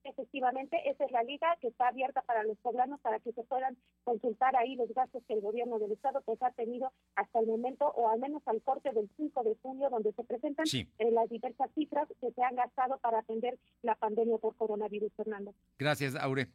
[0.05, 3.79] Efectivamente, esa es la liga que está abierta para los poblanos para que se puedan
[4.05, 7.87] consultar ahí los gastos que el gobierno del estado pues ha tenido hasta el momento
[7.87, 11.71] o al menos al corte del 5 de junio donde se presentan eh, las diversas
[11.75, 15.55] cifras que se han gastado para atender la pandemia por coronavirus, Fernando.
[15.79, 16.49] Gracias, Aure.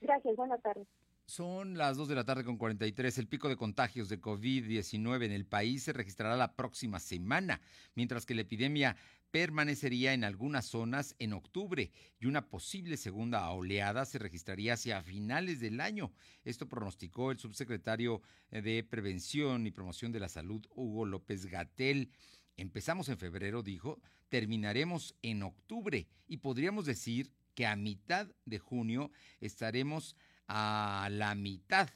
[0.00, 0.86] Gracias, buenas tardes.
[1.34, 3.18] Son las 2 de la tarde con 43.
[3.18, 7.60] El pico de contagios de COVID-19 en el país se registrará la próxima semana,
[7.96, 8.94] mientras que la epidemia
[9.32, 15.58] permanecería en algunas zonas en octubre y una posible segunda oleada se registraría hacia finales
[15.58, 16.12] del año.
[16.44, 18.22] Esto pronosticó el subsecretario
[18.52, 22.12] de Prevención y Promoción de la Salud, Hugo López Gatel.
[22.56, 29.10] Empezamos en febrero, dijo, terminaremos en octubre y podríamos decir que a mitad de junio
[29.40, 30.14] estaremos
[30.48, 31.88] a la mitad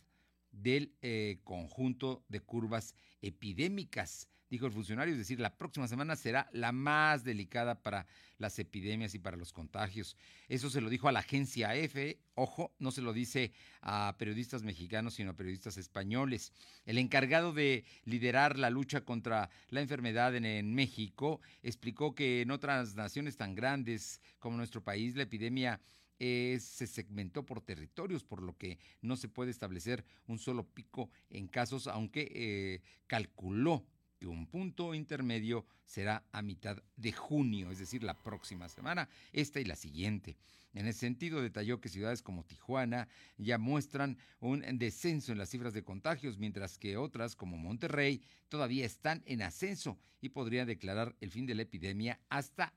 [0.50, 6.48] del eh, conjunto de curvas epidémicas dijo el funcionario, es decir, la próxima semana será
[6.52, 8.06] la más delicada para
[8.38, 10.16] las epidemias y para los contagios.
[10.48, 14.62] Eso se lo dijo a la agencia EFE, ojo, no se lo dice a periodistas
[14.62, 16.52] mexicanos, sino a periodistas españoles.
[16.86, 22.50] El encargado de liderar la lucha contra la enfermedad en, en México explicó que en
[22.50, 25.80] otras naciones tan grandes como nuestro país, la epidemia
[26.18, 31.10] eh, se segmentó por territorios, por lo que no se puede establecer un solo pico
[31.30, 33.84] en casos, aunque eh, calculó
[34.18, 39.60] que un punto intermedio será a mitad de junio, es decir, la próxima semana, esta
[39.60, 40.36] y la siguiente.
[40.74, 45.72] En ese sentido, detalló que ciudades como Tijuana ya muestran un descenso en las cifras
[45.72, 51.30] de contagios, mientras que otras, como Monterrey, todavía están en ascenso y podrían declarar el
[51.30, 52.74] fin de la epidemia hasta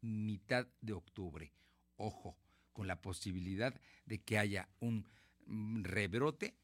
[0.00, 1.52] mitad de octubre.
[1.96, 2.36] Ojo,
[2.76, 3.74] con la posibilidad
[4.04, 5.08] de que haya un
[5.46, 6.54] mm, rebrote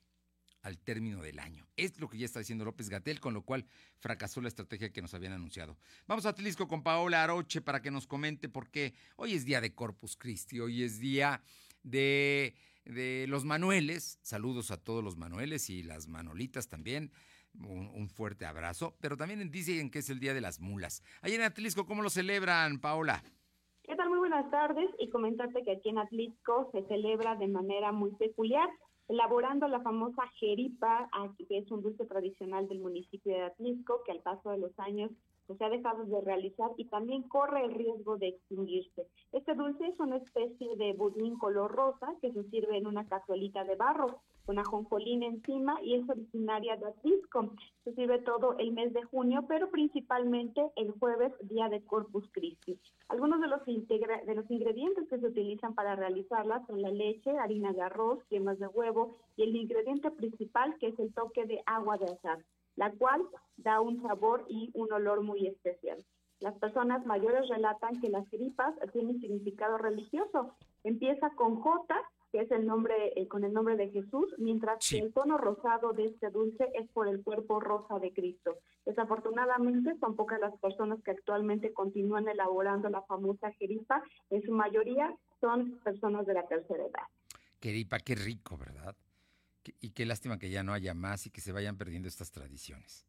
[0.61, 1.67] al término del año.
[1.75, 3.65] Es lo que ya está diciendo López Gatel, con lo cual
[3.99, 5.79] fracasó la estrategia que nos habían anunciado.
[6.07, 9.63] Vamos a Tlisco con Paola Aroche para que nos comente por qué hoy es día
[9.63, 11.43] de Corpus Christi, hoy es día
[11.83, 14.19] de, de los Manueles.
[14.21, 17.11] Saludos a todos los Manueles y las Manolitas también.
[17.55, 18.97] Un, fuerte abrazo.
[19.01, 21.03] Pero también dicen que es el día de las mulas.
[21.23, 23.23] Allá en Atlisco, ¿cómo lo celebran, Paola?
[24.33, 28.67] Buenas tardes y comentarte que aquí en Atlisco se celebra de manera muy peculiar
[29.07, 34.21] elaborando la famosa jeripa, que es un dulce tradicional del municipio de Atlisco, que al
[34.21, 35.11] paso de los años
[35.47, 39.07] pues, ha dejado de realizar y también corre el riesgo de extinguirse.
[39.33, 43.65] Este dulce es una especie de budín color rosa que se sirve en una cazuelita
[43.65, 47.55] de barro con ajonjolín encima y es originaria de Atlisco.
[47.85, 52.79] Se sirve todo el mes de junio, pero principalmente el jueves, día de Corpus Christi.
[53.09, 57.73] Algunos de los, de los ingredientes que se utilizan para realizarla son la leche, harina
[57.73, 61.99] de arroz, yemas de huevo y el ingrediente principal que es el toque de agua
[61.99, 62.39] de azar,
[62.77, 63.23] la cual
[63.57, 66.05] da un sabor y un olor muy especial.
[66.41, 70.55] Las personas mayores relatan que las gripas tienen significado religioso.
[70.83, 71.95] Empieza con J
[72.33, 75.93] que es el nombre eh, con el nombre de Jesús, mientras que el tono rosado
[75.93, 78.57] de este dulce es por el cuerpo rosa de Cristo.
[78.87, 85.15] Desafortunadamente son pocas las personas que actualmente continúan elaborando la famosa jeripa, en su mayoría
[85.41, 87.07] son personas de la tercera edad.
[87.61, 88.97] Jeripa, qué rico, ¿verdad?
[89.81, 93.07] Y qué lástima que ya no haya más y que se vayan perdiendo estas tradiciones.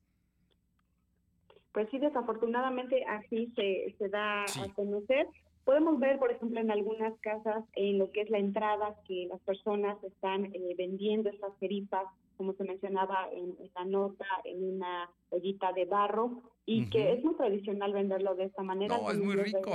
[1.73, 5.27] Pues sí, desafortunadamente así se, se da a conocer.
[5.65, 9.41] Podemos ver, por ejemplo, en algunas casas, en lo que es la entrada, que las
[9.41, 12.05] personas están eh, vendiendo estas jeripas,
[12.37, 17.35] como se mencionaba en, la nota, en una ollita de barro, y que es muy
[17.35, 18.97] tradicional venderlo de esta manera.
[18.97, 19.71] No, es muy rico.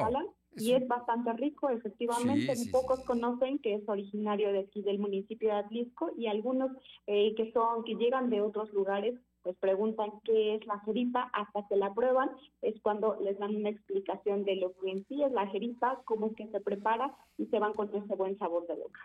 [0.60, 2.54] Y es bastante rico, efectivamente.
[2.70, 6.70] Pocos conocen que es originario de aquí del municipio de Atlisco y algunos
[7.06, 11.66] eh, que son que llegan de otros lugares pues preguntan qué es la jeripa, hasta
[11.68, 12.28] que la prueban
[12.60, 16.26] es cuando les dan una explicación de lo que en sí es la jeripa, cómo
[16.26, 19.00] es que se prepara y se van con ese buen sabor de boca.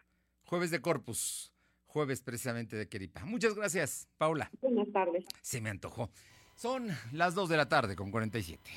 [0.46, 1.54] Jueves de Corpus,
[1.86, 3.24] jueves precisamente de jeripa.
[3.26, 4.52] Muchas gracias, Paula.
[4.62, 5.24] Buenas tardes.
[5.42, 6.10] Se me antojó.
[6.56, 8.70] Son las 2 de la tarde con 47.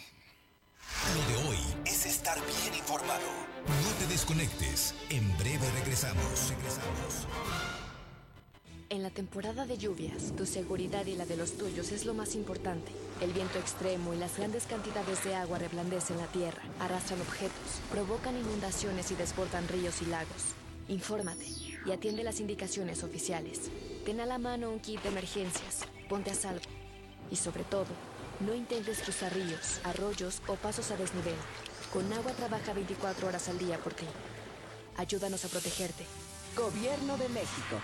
[1.15, 4.95] Lo de hoy es No te desconectes.
[5.11, 6.49] En breve regresamos.
[6.49, 7.29] Regresamos.
[8.89, 12.35] En la temporada de lluvias, tu seguridad y la de los tuyos es lo más
[12.35, 12.91] importante.
[13.21, 18.37] El viento extremo y las grandes cantidades de agua reblandecen la tierra, arrastran objetos, provocan
[18.37, 20.55] inundaciones y desbordan ríos y lagos.
[20.89, 21.47] Infórmate
[21.87, 23.71] y atiende las indicaciones oficiales.
[24.05, 26.67] Ten a la mano un kit de emergencias, ponte a salvo.
[27.31, 27.87] Y sobre todo,
[28.41, 31.37] no intentes cruzar ríos, arroyos o pasos a desnivel.
[31.97, 34.05] Con agua trabaja 24 horas al día por ti.
[34.99, 36.05] Ayúdanos a protegerte.
[36.55, 37.81] Gobierno de México.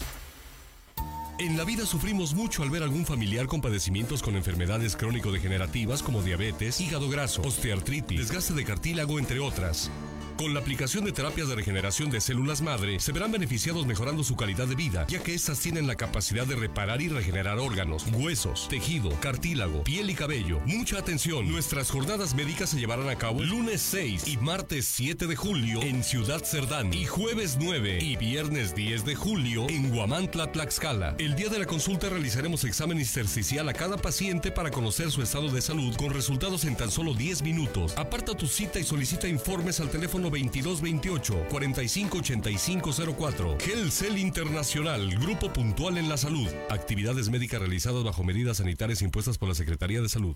[1.38, 6.22] En la vida sufrimos mucho al ver algún familiar con padecimientos con enfermedades crónico-degenerativas como
[6.22, 9.92] diabetes, hígado graso, osteoartritis, desgaste de cartílago, entre otras.
[10.38, 14.36] Con la aplicación de terapias de regeneración de células madre, se verán beneficiados mejorando su
[14.36, 18.68] calidad de vida, ya que estas tienen la capacidad de reparar y regenerar órganos, huesos,
[18.68, 20.60] tejido, cartílago, piel y cabello.
[20.66, 25.36] Mucha atención, nuestras jornadas médicas se llevarán a cabo lunes 6 y martes 7 de
[25.38, 31.16] julio en Ciudad Cerdán y jueves 9 y viernes 10 de julio en Guamantla, Tlaxcala.
[31.18, 35.48] El día de la consulta realizaremos examen intersticial a cada paciente para conocer su estado
[35.48, 37.98] de salud con resultados en tan solo 10 minutos.
[37.98, 43.58] Aparta tu cita y solicita informes al teléfono 2228 458504.
[43.60, 46.48] Gelcel Internacional, Grupo Puntual en la Salud.
[46.70, 50.36] Actividades médicas realizadas bajo medidas sanitarias impuestas por la Secretaría de Salud.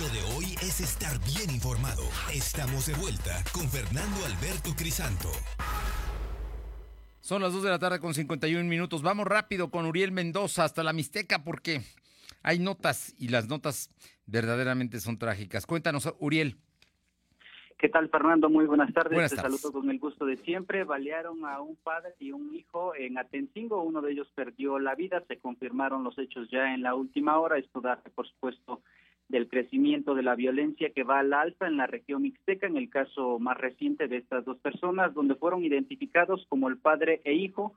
[0.00, 2.02] Lo de hoy es estar bien informado.
[2.30, 5.30] Estamos de vuelta con Fernando Alberto Crisanto.
[7.20, 9.00] Son las 2 de la tarde con 51 minutos.
[9.00, 11.80] Vamos rápido con Uriel Mendoza hasta la Mixteca porque
[12.42, 13.90] hay notas y las notas
[14.26, 15.64] verdaderamente son trágicas.
[15.64, 16.56] Cuéntanos, Uriel.
[17.78, 18.50] ¿Qué tal, Fernando?
[18.50, 19.14] Muy buenas tardes.
[19.14, 20.84] Buenas Te saludo con el gusto de siempre.
[20.84, 23.82] Balearon a un padre y un hijo en Atencingo.
[23.82, 25.22] Uno de ellos perdió la vida.
[25.26, 27.56] Se confirmaron los hechos ya en la última hora.
[27.56, 28.82] Esto da, por supuesto,
[29.28, 32.88] del crecimiento de la violencia que va al alza en la región mixteca, en el
[32.88, 37.74] caso más reciente de estas dos personas, donde fueron identificados como el padre e hijo.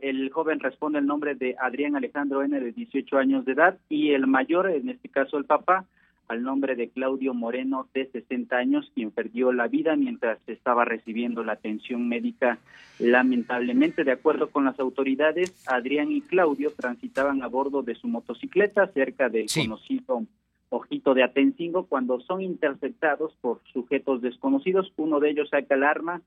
[0.00, 4.12] El joven responde el nombre de Adrián Alejandro N, de 18 años de edad, y
[4.12, 5.86] el mayor, en este caso el papá,
[6.28, 11.42] al nombre de Claudio Moreno, de 60 años, quien perdió la vida mientras estaba recibiendo
[11.42, 12.58] la atención médica.
[13.00, 18.86] Lamentablemente, de acuerdo con las autoridades, Adrián y Claudio transitaban a bordo de su motocicleta
[18.92, 20.24] cerca del conocido
[20.70, 24.92] Ojito de Atencingo cuando son interceptados por sujetos desconocidos.
[24.96, 26.22] Uno de ellos saca el arma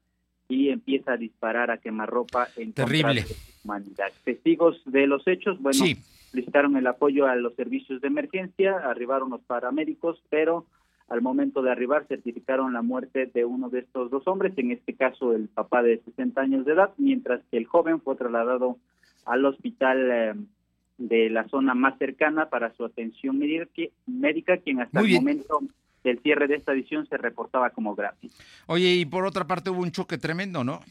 [0.48, 3.22] y empieza a disparar a quemarropa en Terrible.
[3.22, 4.12] contra de humanidad.
[4.24, 5.86] Testigos de los hechos, bueno,
[6.32, 10.66] solicitaron el apoyo a los servicios de emergencia, arribaron los paramédicos, pero
[11.08, 14.94] al momento de arribar certificaron la muerte de uno de estos dos hombres, en este
[14.94, 18.78] caso el papá de 60 años de edad, mientras que el joven fue trasladado
[19.26, 20.34] al hospital eh,
[20.98, 25.62] de la zona más cercana para su atención médica, quien hasta el momento
[26.04, 28.18] del cierre de esta edición se reportaba como grave.
[28.68, 30.82] Oye, y por otra parte hubo un choque tremendo, ¿no?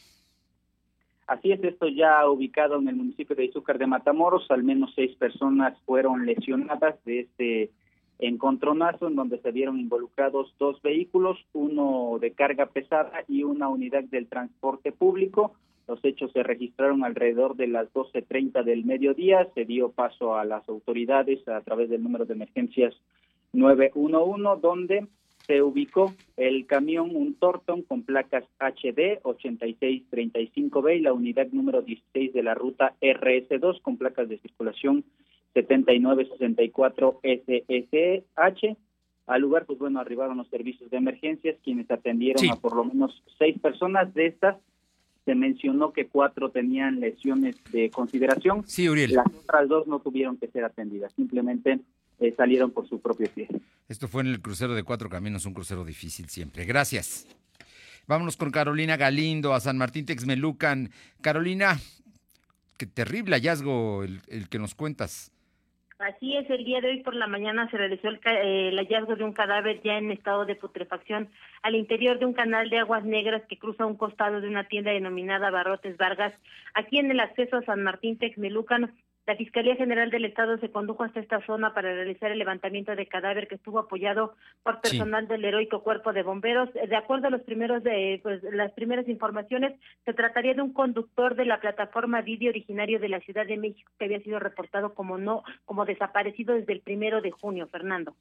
[1.27, 5.17] Así es, esto ya ubicado en el municipio de Izúcar de Matamoros, al menos seis
[5.17, 7.71] personas fueron lesionadas de este
[8.19, 14.05] encontronazo en donde se vieron involucrados dos vehículos, uno de carga pesada y una unidad
[14.05, 15.55] del transporte público.
[15.89, 19.49] Los hechos se registraron alrededor de las 12.30 del mediodía.
[19.55, 22.95] Se dio paso a las autoridades a través del número de emergencias
[23.53, 25.07] 911, donde
[25.47, 32.33] se ubicó el camión, un Torton con placas HD 8635B y la unidad número 16
[32.33, 35.05] de la ruta RS2 con placas de circulación
[35.55, 38.77] 7964 SSH.
[39.27, 43.23] Al lugar, pues bueno, arribaron los servicios de emergencias, quienes atendieron a por lo menos
[43.39, 44.13] seis personas.
[44.15, 44.57] De estas,
[45.25, 48.65] se mencionó que cuatro tenían lesiones de consideración.
[48.67, 49.13] Sí, Uriel.
[49.13, 51.81] Las otras dos no tuvieron que ser atendidas, simplemente
[52.21, 53.49] eh, salieron por su propio pie.
[53.89, 56.65] Esto fue en el crucero de Cuatro Caminos, un crucero difícil siempre.
[56.65, 57.27] Gracias.
[58.07, 60.91] Vámonos con Carolina Galindo a San Martín Texmelucan.
[61.21, 61.79] Carolina,
[62.77, 65.32] qué terrible hallazgo el, el que nos cuentas.
[66.03, 69.23] Así es, el día de hoy por la mañana se realizó el, el, hallazgo de
[69.23, 71.29] un cadáver ya en estado de putrefacción
[71.63, 74.91] al interior de un canal de aguas negras que cruza un costado de una tienda
[74.91, 76.35] denominada Barrotes Vargas,
[76.75, 78.93] aquí en el acceso a San Martín Texmelucan.
[79.25, 83.07] La Fiscalía General del Estado se condujo hasta esta zona para realizar el levantamiento de
[83.07, 86.69] cadáver que estuvo apoyado por personal del heroico cuerpo de bomberos.
[86.75, 91.37] De acuerdo a los primeros de pues, las primeras informaciones, se trataría de un conductor
[91.37, 95.19] de la plataforma Video originario de la Ciudad de México que había sido reportado como
[95.19, 97.69] no como desaparecido desde el primero de junio.
[97.71, 98.17] Fernando.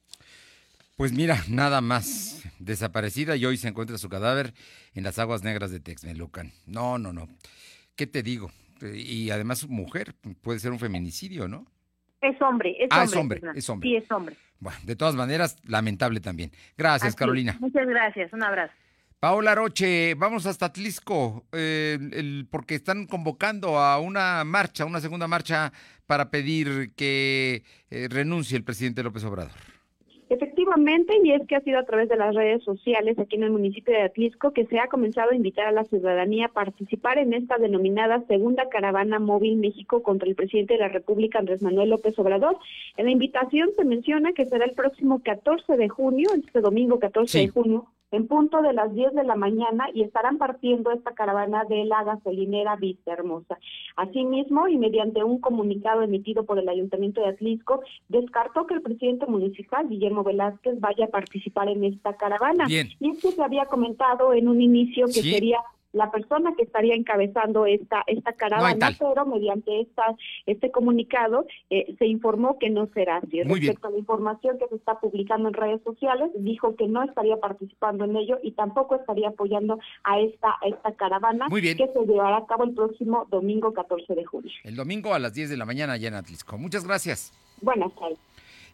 [0.96, 4.52] Pues mira, nada más desaparecida y hoy se encuentra su cadáver
[4.94, 6.52] en las aguas negras de Texmelucan.
[6.66, 7.28] No, no, no.
[7.96, 8.50] ¿Qué te digo?
[8.82, 11.66] Y además mujer, puede ser un feminicidio, ¿no?
[12.20, 13.10] Es hombre, es ah, hombre.
[13.10, 13.88] es hombre, es hombre.
[13.88, 14.36] Sí, es hombre.
[14.60, 16.52] Bueno, de todas maneras, lamentable también.
[16.78, 17.56] Gracias, Carolina.
[17.58, 18.72] Muchas gracias, un abrazo.
[19.18, 25.28] Paola Roche, vamos hasta Atlisco, eh, el, porque están convocando a una marcha, una segunda
[25.28, 25.72] marcha
[26.06, 29.71] para pedir que eh, renuncie el presidente López Obrador.
[31.22, 33.92] Y es que ha sido a través de las redes sociales aquí en el municipio
[33.92, 37.58] de Atlisco que se ha comenzado a invitar a la ciudadanía a participar en esta
[37.58, 42.56] denominada Segunda Caravana Móvil México contra el presidente de la República, Andrés Manuel López Obrador.
[42.96, 47.38] En la invitación se menciona que será el próximo 14 de junio, este domingo 14
[47.38, 51.64] de junio, en punto de las 10 de la mañana y estarán partiendo esta caravana
[51.64, 53.58] de la gasolinera Vista Hermosa.
[53.96, 59.26] Asimismo, y mediante un comunicado emitido por el Ayuntamiento de Atlisco, descartó que el presidente
[59.26, 62.66] municipal, Guillermo Velázquez, vaya a participar en esta caravana.
[62.68, 65.58] Y es que se había comentado en un inicio que sería
[65.92, 70.16] la persona que estaría encabezando esta esta caravana, pero mediante esta
[70.46, 73.42] este comunicado eh, se informó que no será así.
[73.42, 77.36] Respecto a la información que se está publicando en redes sociales, dijo que no estaría
[77.36, 82.46] participando en ello y tampoco estaría apoyando a esta esta caravana que se llevará a
[82.46, 84.50] cabo el próximo domingo 14 de junio.
[84.64, 86.58] El domingo a las 10 de la mañana allá en Atlisco.
[86.58, 87.32] Muchas gracias.
[87.60, 88.18] Buenas tardes.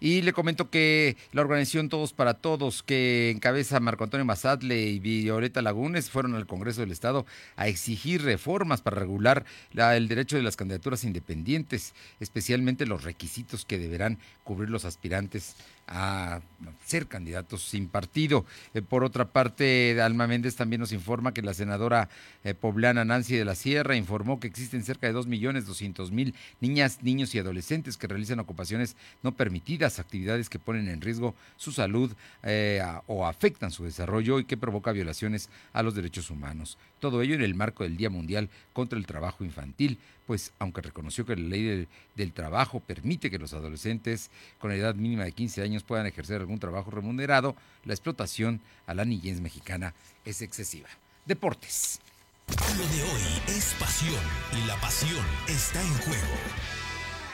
[0.00, 4.98] Y le comento que la organización Todos para Todos, que encabeza Marco Antonio Mazatle y
[4.98, 7.26] Violeta Lagunes, fueron al Congreso del Estado
[7.56, 13.78] a exigir reformas para regular el derecho de las candidaturas independientes, especialmente los requisitos que
[13.78, 15.56] deberán cubrir los aspirantes
[15.88, 16.40] a
[16.84, 18.44] ser candidatos sin partido.
[18.74, 22.08] Eh, por otra parte, Alma Méndez también nos informa que la senadora
[22.44, 27.38] eh, poblana Nancy de la Sierra informó que existen cerca de 2.200.000 niñas, niños y
[27.38, 32.12] adolescentes que realizan ocupaciones no permitidas, actividades que ponen en riesgo su salud
[32.42, 36.78] eh, o afectan su desarrollo y que provoca violaciones a los derechos humanos.
[37.00, 41.24] Todo ello en el marco del Día Mundial contra el Trabajo Infantil pues aunque reconoció
[41.24, 45.77] que la ley del, trabajo permite que los adolescentes con edad mínima de 15 años
[45.82, 47.54] puedan ejercer algún trabajo remunerado,
[47.84, 50.88] la explotación a la niñez mexicana es excesiva.
[51.26, 52.00] Deportes.
[52.48, 54.22] Lo de hoy es pasión
[54.56, 56.34] y la pasión está en juego.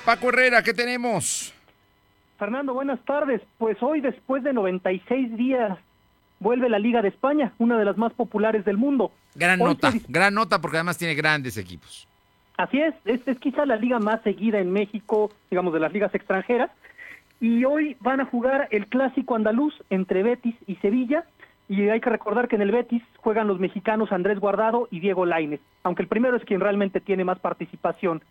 [0.05, 1.55] Paco Herrera, ¿qué tenemos?
[2.39, 3.41] Fernando, buenas tardes.
[3.59, 5.79] Pues hoy, después de 96 días,
[6.41, 9.13] vuelve la Liga de España, una de las más populares del mundo.
[9.35, 12.09] Gran nota, gran nota porque además tiene grandes equipos.
[12.57, 16.15] Así es, es, es quizá la liga más seguida en México, digamos, de las ligas
[16.15, 16.71] extranjeras.
[17.41, 21.25] Y hoy van a jugar el clásico andaluz entre Betis y Sevilla.
[21.69, 25.25] Y hay que recordar que en el Betis juegan los mexicanos Andrés Guardado y Diego
[25.25, 28.23] Lainez, aunque el primero es quien realmente tiene más participación.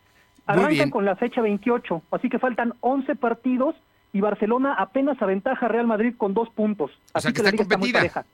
[0.46, 3.76] Arrancan con la fecha 28, así que faltan 11 partidos
[4.12, 6.92] y Barcelona apenas aventaja a Real Madrid con dos puntos.
[7.14, 8.26] Así que, la liga está muy pareja.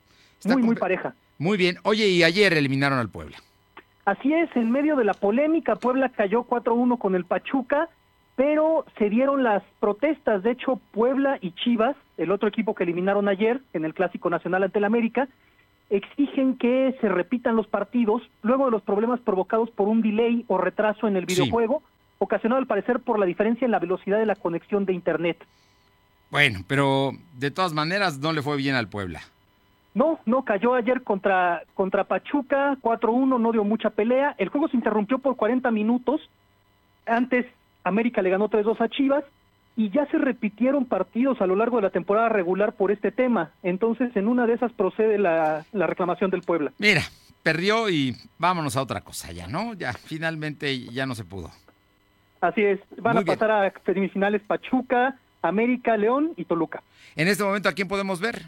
[0.45, 1.13] muy, muy pareja.
[1.37, 1.77] Muy bien.
[1.83, 3.37] Oye, y ayer eliminaron al Puebla.
[4.05, 7.89] Así es, en medio de la polémica, Puebla cayó 4-1 con el Pachuca,
[8.39, 10.43] pero se dieron las protestas.
[10.43, 14.63] De hecho, Puebla y Chivas, el otro equipo que eliminaron ayer en el Clásico Nacional
[14.63, 15.27] ante el América,
[15.89, 20.57] exigen que se repitan los partidos luego de los problemas provocados por un delay o
[20.57, 21.83] retraso en el videojuego,
[22.17, 25.37] ocasionado al parecer por la diferencia en la velocidad de la conexión de Internet.
[26.31, 29.19] Bueno, pero de todas maneras no le fue bien al Puebla.
[29.93, 34.33] No, no, cayó ayer contra, contra Pachuca, 4-1, no dio mucha pelea.
[34.37, 36.21] El juego se interrumpió por 40 minutos.
[37.05, 37.45] Antes
[37.89, 39.23] América le ganó 3-2 a Chivas
[39.75, 43.51] y ya se repitieron partidos a lo largo de la temporada regular por este tema.
[43.63, 46.71] Entonces, en una de esas procede la, la reclamación del Puebla.
[46.77, 47.01] Mira,
[47.43, 49.73] perdió y vámonos a otra cosa ya, ¿no?
[49.73, 51.51] Ya, finalmente ya no se pudo.
[52.41, 56.81] Así es, van a pasar a semifinales Pachuca, América, León y Toluca.
[57.15, 58.43] En este momento, ¿a quién podemos ver?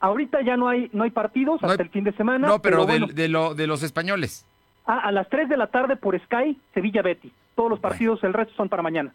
[0.00, 2.46] Ahorita ya no hay no hay partidos hasta el fin de semana.
[2.46, 4.44] No, pero, de, lo, de los españoles.
[4.86, 7.32] Ah, a las 3 de la tarde por Sky, Sevilla Betty.
[7.56, 9.12] Todos los partidos, el resto son para mañana.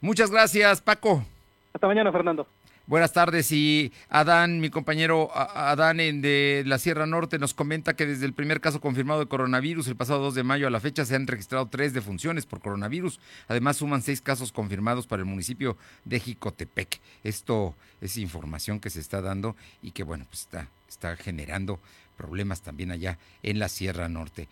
[0.00, 1.24] Muchas gracias, Paco.
[1.72, 2.46] Hasta mañana, Fernando.
[2.86, 8.26] Buenas tardes y Adán, mi compañero Adán de la Sierra Norte nos comenta que desde
[8.26, 11.14] el primer caso confirmado de coronavirus el pasado 2 de mayo a la fecha se
[11.14, 13.20] han registrado tres defunciones por coronavirus.
[13.46, 17.00] Además suman seis casos confirmados para el municipio de Jicotepec.
[17.22, 21.78] Esto es información que se está dando y que bueno, pues está, está generando
[22.16, 24.48] problemas también allá en la Sierra Norte.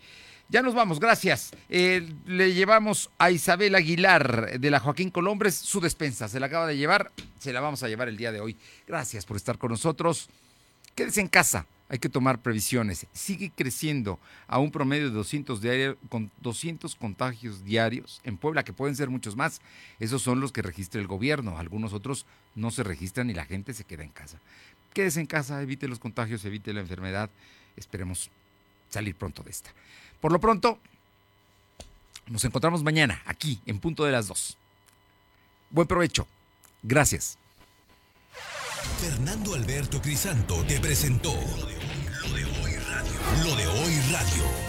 [0.51, 1.51] Ya nos vamos, gracias.
[1.69, 6.27] Eh, le llevamos a Isabel Aguilar de la Joaquín Colombres su despensa.
[6.27, 8.57] Se la acaba de llevar, se la vamos a llevar el día de hoy.
[8.87, 10.27] Gracias por estar con nosotros.
[10.95, 13.05] Quédese en casa, hay que tomar previsiones.
[13.13, 18.73] Sigue creciendo a un promedio de 200 diarios, con 200 contagios diarios en Puebla, que
[18.73, 19.61] pueden ser muchos más.
[19.99, 21.59] Esos son los que registra el gobierno.
[21.59, 22.25] Algunos otros
[22.55, 24.39] no se registran y la gente se queda en casa.
[24.95, 27.29] Quédese en casa, evite los contagios, evite la enfermedad.
[27.77, 28.31] Esperemos
[28.89, 29.69] salir pronto de esta.
[30.21, 30.79] Por lo pronto,
[32.27, 34.57] nos encontramos mañana aquí en punto de las dos.
[35.69, 36.27] Buen provecho.
[36.83, 37.37] Gracias.
[38.99, 43.43] Fernando Alberto Crisanto te presentó Lo de hoy radio.
[43.43, 44.68] Lo de hoy radio.